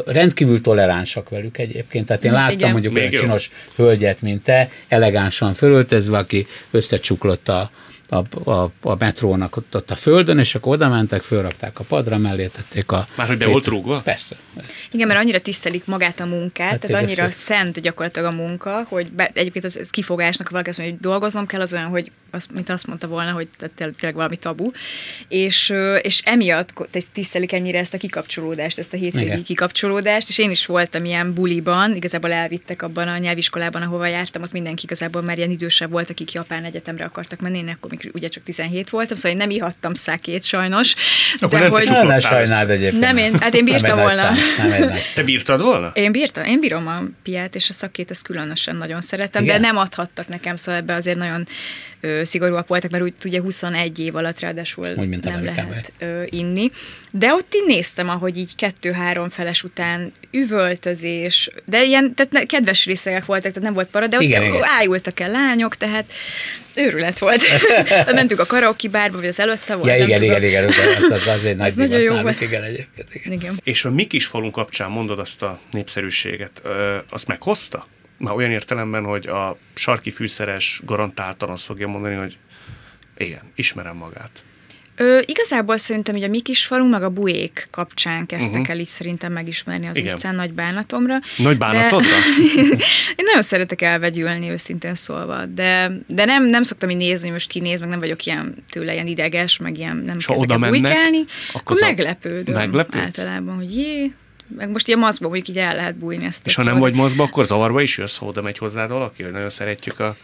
[0.06, 2.06] rendkívül toleránsak velük egyébként.
[2.06, 2.72] Tehát én láttam Igen.
[2.72, 7.72] mondjuk olyan csinos hölgyet, mint te, elegánsan fölöltözve, aki összecsuklott a,
[8.10, 12.18] a, a, a metrónak ott, ott a földön, és akkor oda mentek, fölrakták a padra
[12.18, 13.08] mellé, tették a...
[13.16, 14.02] Már hogy be volt rúgva?
[14.04, 14.36] Persze.
[14.92, 19.12] Igen, mert annyira tisztelik magát a munkát, hát tehát annyira szent gyakorlatilag a munka, hogy
[19.12, 22.48] be, egyébként az, az kifogásnak valaki azt mondja, hogy dolgoznom kell, az olyan, hogy az,
[22.54, 24.72] mint azt mondta volna, hogy tényleg valami tabu,
[25.28, 26.74] és, és emiatt
[27.14, 29.44] tisztelik ennyire ezt a kikapcsolódást, ezt a hétvégi Igen.
[29.44, 34.52] kikapcsolódást, és én is voltam ilyen buliban, igazából elvittek abban a nyelviskolában, ahova jártam, ott
[34.52, 38.28] mindenki igazából már ilyen idősebb volt, akik Japán Egyetemre akartak menni, én akkor még ugye
[38.28, 40.96] csak 17 voltam, szóval én nem ihattam szákét sajnos.
[41.36, 41.90] Akkor de nem hogy...
[41.90, 43.02] Nem sajnáld egyébként.
[43.02, 44.30] Nem, én, hát én bírtam volna.
[44.58, 45.92] Nem Te bírtad volna?
[45.94, 49.62] Én bírtam, én bírom a piát, és a szakét ezt különösen nagyon szeretem, Igen?
[49.62, 51.48] de nem adhattak nekem, szóval ebbe azért nagyon
[52.02, 55.70] ö, szigorúak voltak, mert úgy ugye 21 év alatt ráadásul Úgy, mint nem Amerikában.
[55.70, 56.72] lehet ö, inni.
[57.12, 62.86] De ott én néztem, ahogy így kettő-három feles után üvöltözés, de ilyen, tehát ne- kedves
[62.86, 64.62] részegek voltak, tehát nem volt para, de ott Igen, igen.
[64.64, 66.14] ájultak el lányok, tehát
[66.76, 67.42] őrület volt.
[68.14, 70.36] Mentünk a karaoke bárba, vagy az előtte volt, Ja, nem igen, tudom.
[70.36, 72.42] igen, igen, igen, az, az egy nagy Ez nagyon jó volt.
[72.42, 73.32] igen, egyébként, igen.
[73.32, 73.60] Igen.
[73.64, 77.88] És a mi kis falunk kapcsán mondod azt a népszerűséget, ö, azt meghozta?
[78.18, 82.38] Már olyan értelemben, hogy a sarki fűszeres garantáltan azt fogja mondani, hogy
[83.18, 84.44] igen, ismerem magát.
[85.00, 88.70] Ö, igazából szerintem ugye a mi kis falunk, meg a buék kapcsán kezdtek uh-huh.
[88.70, 90.14] el így szerintem megismerni az Igen.
[90.14, 91.20] utcán nagy bánatomra.
[91.38, 92.08] Nagy bánatodra?
[92.08, 92.62] De...
[93.20, 97.50] Én nagyon szeretek elvegyülni, őszintén szólva, de, de nem, nem szoktam így nézni, hogy most
[97.50, 101.62] kinéz, meg nem vagyok ilyen tőle ilyen ideges, meg ilyen nem kezdek el bujkálni, akkor
[101.62, 103.04] akkor meglepődöm Meglepődsz?
[103.04, 104.12] általában, hogy jé,
[104.56, 106.48] meg most ilyen maszkban mondjuk így el lehet bújni ezt.
[106.48, 109.50] És ha nem vagy mozba, akkor zavarba is jössz, oda megy hozzád valaki, hogy nagyon
[109.50, 110.16] szeretjük a...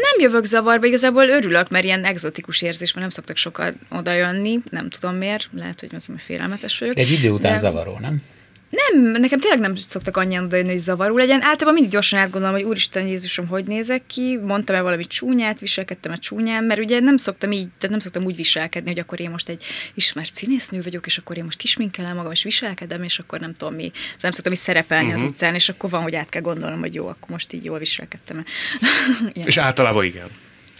[0.00, 4.58] Nem jövök zavarba, igazából örülök, mert ilyen egzotikus érzés, mert nem szoktak sokat oda jönni,
[4.70, 6.96] nem tudom miért, lehet, hogy az, hogy félelmetes vagyok.
[6.96, 8.22] Egy idő után de- zavaró, nem?
[8.70, 11.42] Nem, nekem tényleg nem szoktak annyian odajönni, hogy zavaró legyen.
[11.42, 16.64] Általában mindig gyorsan átgondolom, hogy úristen Jézusom, hogy nézek ki, mondtam-e valami csúnyát, viselkedtem-e csúnyán,
[16.64, 19.64] mert ugye nem szoktam így, tehát nem szoktam úgy viselkedni, hogy akkor én most egy
[19.94, 23.74] ismert színésznő vagyok, és akkor én most kisminkelem magam, és viselkedem, és akkor nem tudom
[23.74, 25.22] mi, szóval nem szoktam így szerepelni uh-huh.
[25.22, 27.78] az utcán, és akkor van, hogy át kell gondolnom, hogy jó, akkor most így jól
[27.78, 28.44] viselkedtem.
[29.32, 30.28] És általában igen.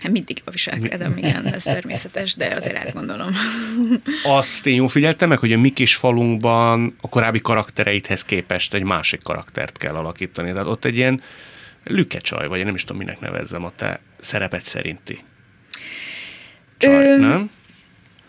[0.03, 3.28] Hát mindig jól viselkedem, igen, ez természetes, de azért átgondolom.
[4.38, 8.82] Azt én jól figyeltem meg, hogy a mi kis falunkban a korábbi karaktereidhez képest egy
[8.82, 10.53] másik karaktert kell alakítani.
[10.53, 11.22] Tehát ott egy ilyen
[11.84, 15.24] lükecsaj, vagy én nem is tudom, minek nevezzem a te szerepet szerinti.
[16.78, 17.51] Csaj, Ö, nem?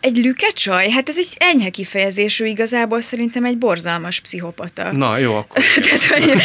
[0.08, 0.90] Egy lükecsaj?
[0.90, 4.92] Hát ez egy enyhe kifejezésű, igazából szerintem egy borzalmas pszichopata.
[4.92, 5.64] Na, jó, akkor.
[5.86, 6.42] Tehát, hogy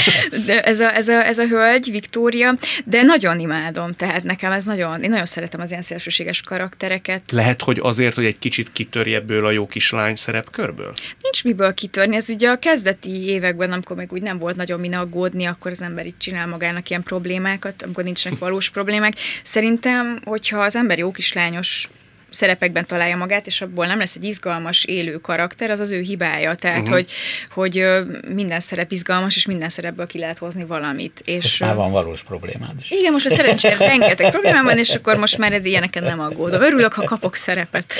[0.46, 2.54] ez, a, ez, a, ez a hölgy, Viktória,
[2.84, 7.32] de nagyon imádom, tehát nekem ez nagyon, én nagyon szeretem az ilyen szélsőséges karaktereket.
[7.32, 10.92] Lehet, hogy azért, hogy egy kicsit kitörj ebből a jó kislány szerepkörből?
[11.22, 14.94] Nincs miből kitörni, ez ugye a kezdeti években, amikor még úgy nem volt nagyon min
[14.94, 19.14] aggódni, akkor az ember így csinál magának ilyen problémákat, amikor nincsenek valós problémák.
[19.42, 21.88] Szerintem, hogyha az ember jó kislányos
[22.32, 26.54] szerepekben találja magát, és abból nem lesz egy izgalmas, élő karakter, az az ő hibája.
[26.54, 26.94] Tehát, uh-huh.
[26.94, 27.10] hogy,
[27.50, 27.86] hogy
[28.28, 31.22] minden szerep izgalmas, és minden szerepből ki lehet hozni valamit.
[31.24, 32.90] És, És már van valós problémád is.
[32.90, 36.62] Igen, most a szerencsére rengeteg problémám van, és akkor most már ez ilyeneken nem aggódom.
[36.62, 37.94] Örülök, ha kapok szerepet.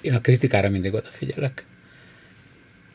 [0.00, 1.64] Én a kritikára mindig odafigyelek.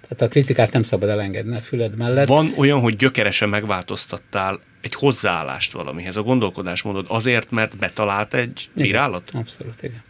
[0.01, 2.27] Tehát a kritikát nem szabad elengedni a füled mellett.
[2.27, 8.87] Van olyan, hogy gyökeresen megváltoztattál egy hozzáállást valamihez, a gondolkodásmódod azért, mert betalált egy Igen,
[8.87, 9.29] bírálat?
[9.33, 10.03] Abszolút, igen.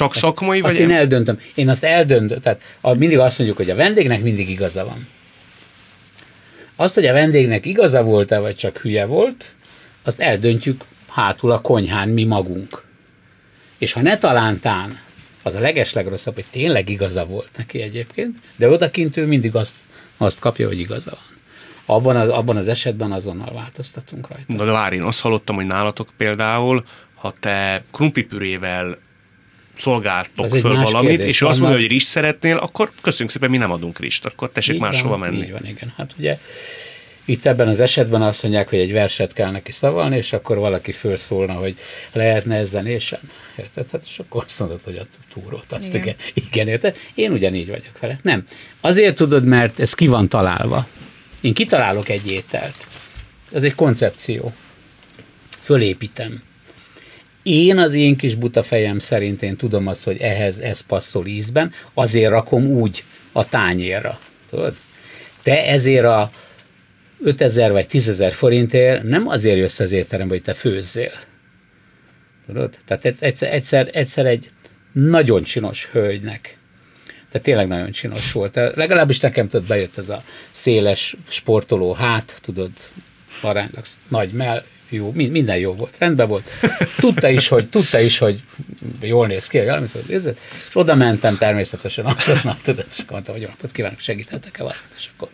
[0.00, 1.38] Csak szakmai, vagy Azt én eldöntöm.
[1.54, 2.40] Én azt eldöntöm.
[2.40, 5.08] Tehát a, mindig azt mondjuk, hogy a vendégnek mindig igaza van.
[6.76, 9.54] Azt, hogy a vendégnek igaza volt-e, vagy csak hülye volt,
[10.02, 12.82] azt eldöntjük hátul a konyhán mi magunk.
[13.78, 14.98] És ha ne talántán,
[15.42, 19.76] az a legeslegrosszabb, hogy tényleg igaza volt neki egyébként, de odakint ő mindig azt,
[20.16, 21.38] azt kapja, hogy igaza van.
[21.96, 24.64] Abban az, abban az esetben azonnal változtatunk rajta.
[24.64, 26.84] De várj, én azt hallottam, hogy nálatok például,
[27.14, 28.98] ha te krumplipürével
[29.80, 31.28] szolgáltok föl valamit, kérdés.
[31.28, 34.50] és ő azt mondja, hogy rizs szeretnél, akkor köszönjük szépen, mi nem adunk rizst, akkor
[34.52, 35.42] tessék Így máshova van, menni.
[35.42, 35.92] Így van, igen.
[35.96, 36.38] Hát ugye
[37.24, 40.92] itt ebben az esetben azt mondják, hogy egy verset kell neki szavalni, és akkor valaki
[40.92, 41.76] felszólna, hogy
[42.12, 43.20] lehetne ez zenésem.
[43.56, 43.90] Érted?
[43.90, 46.02] Hát és akkor azt mondod, hogy a túrót, azt igen.
[46.02, 46.14] Igen.
[46.34, 46.48] igen.
[46.52, 46.96] igen, érted?
[47.14, 48.18] Én ugyanígy vagyok vele.
[48.22, 48.44] Nem.
[48.80, 50.86] Azért tudod, mert ez ki van találva.
[51.40, 52.86] Én kitalálok egy ételt.
[53.52, 54.52] Ez egy koncepció.
[55.60, 56.42] Fölépítem.
[57.50, 61.72] Én az én kis buta fejem szerint én tudom azt, hogy ehhez ez passzol ízben,
[61.94, 64.20] azért rakom úgy a tányérra.
[64.50, 64.76] Tudod?
[65.42, 66.30] Te ezért a
[67.22, 71.12] 5000 vagy 10.000 forintért nem azért jössz az étterembe, hogy te főzzél.
[72.46, 72.78] Tudod?
[72.84, 74.50] Tehát egyszer, egyszer, egyszer egy
[74.92, 76.58] nagyon csinos hölgynek,
[77.32, 78.54] de tényleg nagyon csinos volt.
[78.54, 82.70] Legalábbis nekem tudod, bejött ez a széles sportoló hát, tudod,
[83.42, 86.50] aránylag nagy mell, jó, mi- minden jó volt, rendben volt.
[86.96, 88.42] Tudta is, hogy, tudta is, hogy
[89.00, 90.38] jól néz ki, amit tudod, érzed?
[90.68, 94.92] és oda mentem természetesen, mondtam, tudod, és akkor mondtam, hogy jó napot kívánok, segíthetek-e valamit,
[94.96, 95.28] és akkor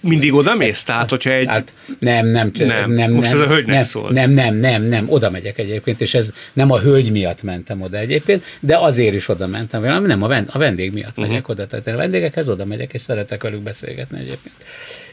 [0.00, 0.82] Mindig oda mész?
[0.82, 1.46] Tehát, hogyha egy...
[1.46, 2.66] Hát nem, nem, Nem.
[2.66, 4.10] nem, nem, Most nem, ez a hölgynek nem, szól.
[4.10, 7.98] Nem, nem, nem, nem, oda megyek egyébként, és ez nem a hölgy miatt mentem oda
[7.98, 11.26] egyébként, de azért is oda mentem, nem, nem a, vend, a vendég miatt uh-huh.
[11.26, 14.54] megyek oda, tehát a vendégekhez oda megyek, és szeretek velük beszélgetni egyébként.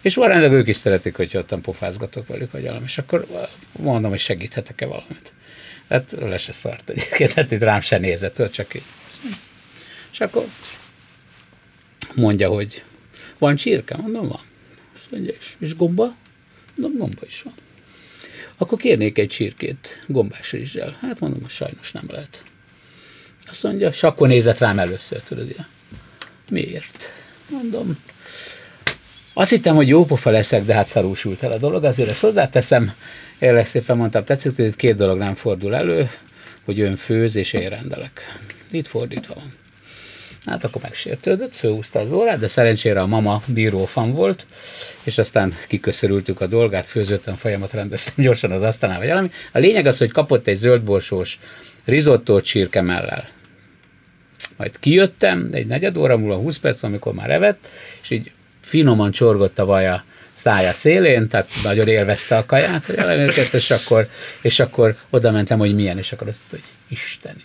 [0.02, 3.28] És valamelyik ők is szeretik, hogy ottan pofázgatok velük, vagy valami, és akkor
[3.72, 5.32] mondom, hogy segíthetek-e valamit.
[5.90, 8.84] Hát le se szart egyébként, hát itt rám se nézett, csak így.
[10.12, 10.46] És akkor
[12.16, 12.84] mondja, hogy
[13.38, 13.96] van csirke?
[13.98, 14.42] Mondom, van.
[15.08, 16.16] Azt mondja, és, és gomba?
[16.76, 17.54] Mondom, gomba is van.
[18.58, 20.98] akkor kérnék egy csirkét gombás rizssel.
[21.02, 22.44] Hát mondom, hogy sajnos nem lehet.
[23.50, 25.68] Azt mondja, és akkor nézett rám először, tudod, ja.
[26.50, 27.10] miért?
[27.50, 27.98] Mondom,
[29.34, 32.94] azt hittem, hogy jó pofa leszek, de hát szarúsult el a dolog, azért ezt hozzáteszem.
[33.40, 36.10] Érlek szépen mondtam, tetszik, hogy itt két dolog nem fordul elő,
[36.66, 38.40] hogy ön főz, és én rendelek.
[38.72, 39.54] Itt fordítva van.
[40.48, 44.46] Hát akkor megsértődött, főhúzta az órát, de szerencsére a mama bírófan volt,
[45.04, 49.32] és aztán kiköszörültük a dolgát, főzöttem, folyamat rendeztem gyorsan az asztalnál, vagy valami.
[49.52, 51.40] A lényeg az, hogy kapott egy zöldborsós
[51.86, 53.28] risottót csirkemellel.
[54.58, 57.68] Majd kijöttem, egy negyed óra múlva, 20 perc, amikor már evett,
[58.02, 58.32] és így
[58.62, 64.08] finoman csorgott a vaja szája szélén, tehát nagyon élvezte a kaját, hogy őket, és akkor,
[64.42, 67.44] és akkor oda mentem, hogy milyen, és akkor azt mondta, hogy Isteni.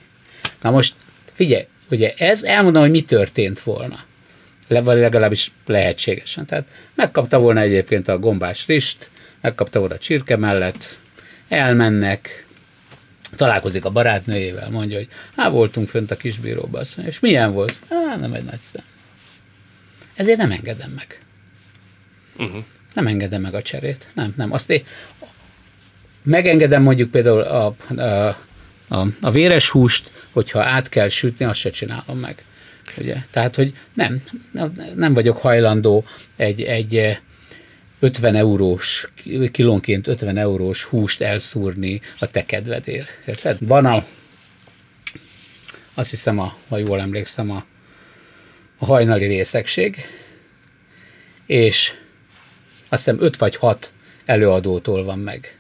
[0.61, 0.95] Na most
[1.33, 3.99] figyelj, ugye ez, elmondom, hogy mi történt volna.
[4.69, 6.47] Vagy legalábbis lehetségesen.
[6.47, 10.97] Tehát megkapta volna egyébként a gombás rist, megkapta volna a csirke mellett,
[11.49, 12.47] elmennek,
[13.37, 17.75] találkozik a barátnőjével, mondja, hogy hát voltunk fönt a kisbíróban, azt mondja, és milyen volt?
[17.89, 18.85] Á, nem egy nagy szem.
[20.15, 21.21] Ezért nem engedem meg.
[22.37, 22.65] Uh-huh.
[22.95, 24.09] Nem engedem meg a cserét.
[24.15, 24.53] Nem, nem.
[24.53, 24.85] Azt én
[26.23, 28.29] megengedem mondjuk például a, a,
[28.89, 32.45] a, a véres húst, hogyha át kell sütni, azt se csinálom meg.
[32.97, 33.17] Ugye?
[33.31, 34.23] Tehát, hogy nem,
[34.95, 36.05] nem vagyok hajlandó
[36.37, 37.19] egy, egy
[38.01, 39.09] 50 eurós,
[39.53, 43.09] kilónként 50 eurós húst elszúrni a te kedvedért.
[43.27, 43.59] Érted?
[43.61, 44.05] Van a,
[45.95, 47.65] azt hiszem, a, ha jól emlékszem, a,
[48.79, 49.97] a hajnali részegség,
[51.47, 51.95] és
[52.89, 53.93] azt hiszem 5 vagy 6
[54.25, 55.57] előadótól van meg.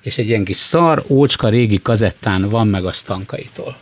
[0.00, 3.76] És egy ilyen kis szar, ócska régi kazettán van meg a stankaitól.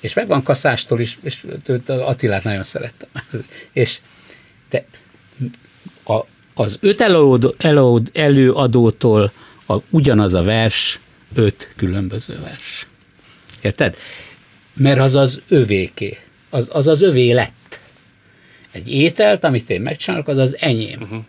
[0.00, 1.46] És megvan kaszástól is, és
[1.86, 3.08] Attilát nagyon szerettem.
[3.72, 3.98] És
[4.70, 4.84] de
[6.04, 6.20] a,
[6.54, 9.32] az öt előadó, előadó, előadótól
[9.66, 10.98] a, ugyanaz a vers,
[11.34, 12.86] öt különböző vers.
[13.60, 13.96] Érted?
[14.72, 16.18] Mert az az övéké.
[16.50, 17.80] Az az, az övé lett.
[18.70, 21.02] Egy ételt, amit én megcsinálok, az az enyém.
[21.02, 21.24] Uh-huh.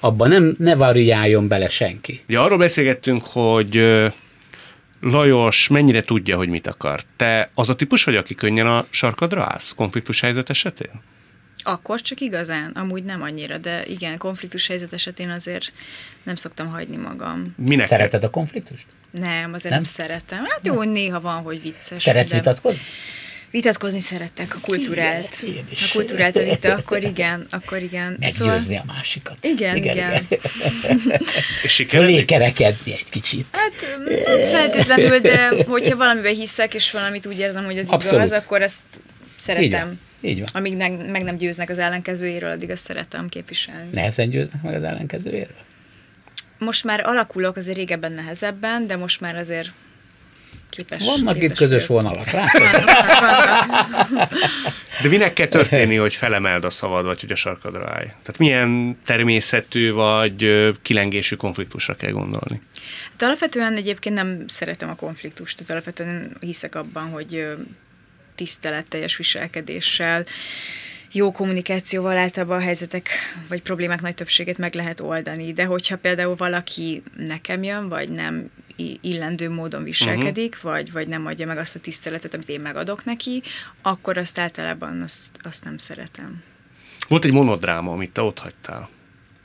[0.00, 2.20] Abban nem, ne variáljon bele senki.
[2.26, 3.82] Ja, arról beszélgettünk, hogy
[5.00, 7.00] Lajos mennyire tudja, hogy mit akar.
[7.16, 10.90] Te az a típus vagy, aki könnyen a sarkadra állsz konfliktus helyzet esetén?
[11.62, 15.72] Akkor csak igazán, amúgy nem annyira, de igen, konfliktus helyzet esetén azért
[16.22, 17.54] nem szoktam hagyni magam.
[17.56, 18.86] Minek Szereted a konfliktust?
[19.10, 20.38] Nem, azért nem, nem szeretem.
[20.38, 22.02] Hát jó, néha van, hogy vicces.
[22.02, 22.36] Szeretsz de...
[22.36, 22.80] vitatkozni?
[23.50, 25.44] Vitatkozni szerettek a kulturált.
[25.70, 28.16] A kulturált a vita, akkor igen, akkor igen.
[28.18, 28.82] Meggyőzni szóval...
[28.88, 29.36] a másikat.
[29.40, 29.96] Igen, igen.
[29.96, 30.26] igen.
[30.28, 31.20] igen.
[31.62, 33.46] És Fölé kerekedni egy kicsit.
[33.50, 38.26] Hát nem feltétlenül, de hogyha valamiben hiszek, és valamit úgy érzem, hogy az Abszolút.
[38.26, 38.80] igaz, akkor ezt
[39.36, 39.64] szeretem.
[39.64, 40.00] Így van.
[40.20, 40.48] Így van.
[40.52, 43.90] Amíg meg, meg nem győznek az ellenkezőjéről, addig azt szeretem képviselni.
[43.92, 45.56] Nehezen győznek meg az ellenkezőjéről?
[46.58, 49.68] Most már alakulok, azért régebben nehezebben, de most már azért
[50.70, 51.04] képes.
[51.04, 52.30] Vannak képes itt közös vonalak,
[55.02, 58.06] De minek kell történni, hogy felemeld a szavad, vagy hogy a sarkadra állj?
[58.06, 62.60] Tehát milyen természetű vagy kilengésű konfliktusra kell gondolni?
[63.10, 67.46] Hát alapvetően egyébként nem szeretem a konfliktust, tehát alapvetően hiszek abban, hogy
[68.34, 70.24] tiszteletteljes viselkedéssel,
[71.12, 73.08] jó kommunikációval általában a helyzetek
[73.48, 78.50] vagy problémák nagy többségét meg lehet oldani, de hogyha például valaki nekem jön, vagy nem
[79.00, 80.72] illendő módon viselkedik, uh-huh.
[80.72, 83.42] vagy, vagy nem adja meg azt a tiszteletet, amit én megadok neki,
[83.82, 86.42] akkor azt általában azt, azt nem szeretem.
[87.08, 88.88] Volt egy monodráma, amit te ott hagytál.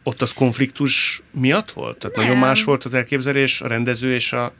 [0.04, 1.98] Ott az konfliktus miatt volt?
[1.98, 2.26] Tehát nem.
[2.26, 4.54] nagyon más volt az elképzelés, a rendező és a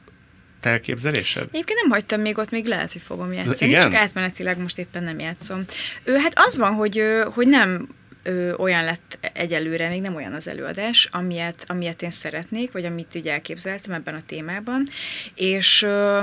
[0.60, 1.48] te elképzelésed?
[1.52, 3.82] Egyébként nem hagytam még ott, még lehet, hogy fogom játszani, Igen?
[3.82, 5.64] csak átmenetileg most éppen nem játszom.
[6.04, 7.02] Ő, hát az van, hogy,
[7.34, 7.88] hogy nem
[8.24, 13.14] ö, olyan lett egyelőre, még nem olyan az előadás, amilyet, amilyet én szeretnék, vagy amit
[13.14, 14.88] ugye elképzeltem ebben a témában,
[15.34, 16.20] és ö,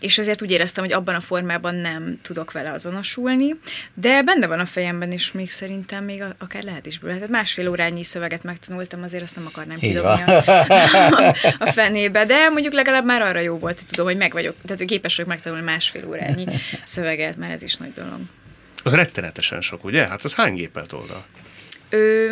[0.00, 3.54] és ezért úgy éreztem, hogy abban a formában nem tudok vele azonosulni,
[3.94, 7.14] de benne van a fejemben, és még szerintem még akár lehet is bőle.
[7.14, 10.36] Tehát másfél órányi szöveget megtanultam, azért azt nem akarnám kidobni a,
[11.64, 14.84] a fenébe, de mondjuk legalább már arra jó volt, hogy tudom, hogy meg vagyok, tehát
[14.84, 16.44] képes vagyok megtanulni másfél órányi
[16.84, 18.18] szöveget, mert ez is nagy dolog.
[18.88, 20.06] Az rettenetesen sok, ugye?
[20.06, 21.24] Hát az hány gépelt oldal?
[21.88, 22.26] Ö,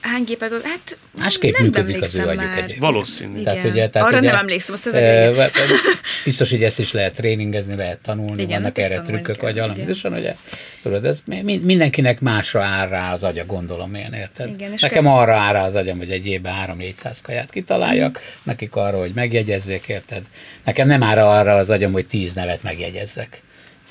[0.00, 0.64] hány gépet ott?
[0.64, 2.78] Hát Másképp nem működik az ő agyuk egy.
[2.78, 3.42] Valószínű.
[3.42, 5.50] Tehát, ugye, tehát Arra ugye, nem emlékszem a szövegre.
[6.24, 9.84] biztos, hogy ezt is lehet tréningezni, lehet tanulni, igen, vannak erre trükkök, vagy valami.
[9.84, 10.34] Biztosan, ugye,
[10.82, 14.48] tudod, ez mindenkinek másra áll rá az agya, gondolom én, érted?
[14.48, 15.12] Igen, és Nekem kell...
[15.12, 18.22] arra áll rá az agyam, hogy egy évben 3-400 kaját kitaláljak, mm.
[18.42, 20.22] nekik arra, hogy megjegyezzék, érted?
[20.64, 23.42] Nekem nem áll arra az agyam, hogy 10 nevet megjegyezzek,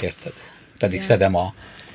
[0.02, 0.34] érted?
[0.78, 1.08] Pedig igen.
[1.08, 1.54] szedem a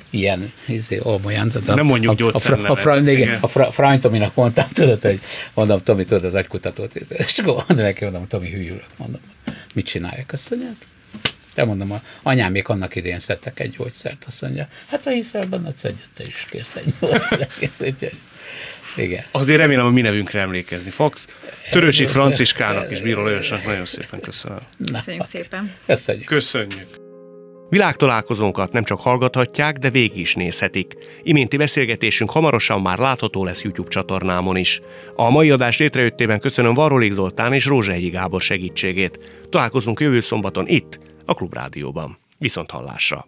[0.09, 4.67] ilyen, izé, olyan, tudod, Nem mondjuk a, a, a, a, igen, a fra, Tominak mondtam,
[4.73, 5.19] tudod, hogy
[5.53, 9.21] mondom, Tomi, tudod, az agykutatót, és akkor mondom neki, mondom, Tomi, hűlök, mondom,
[9.73, 10.75] mit csinálják, azt mondják?
[11.53, 15.45] De mondom, a anyám még annak idén szedtek egy gyógyszert, azt mondja, hát ha hiszel
[15.45, 18.13] benne, szedj te is kész egy gyógyszert.
[18.95, 19.23] Igen.
[19.31, 21.27] Azért remélem, hogy mi nevünkre emlékezni fogsz.
[21.71, 24.59] Törőcsik Franciskának és Bíró Lajosnak nagyon szépen köszönöm.
[24.91, 25.71] Köszönjük szépen.
[25.85, 26.25] Köszönjük.
[26.25, 26.98] Köszönjük.
[27.69, 30.93] Világtalálkozónkat nem csak hallgathatják, de végig is nézhetik.
[31.23, 34.81] Iménti beszélgetésünk hamarosan már látható lesz YouTube csatornámon is.
[35.15, 39.19] A mai adás létrejöttében köszönöm Varrolik Zoltán és Rózsehegyi Gábor segítségét.
[39.49, 42.17] Találkozunk jövő szombaton itt, a Klubrádióban.
[42.37, 43.25] Viszont hallásra!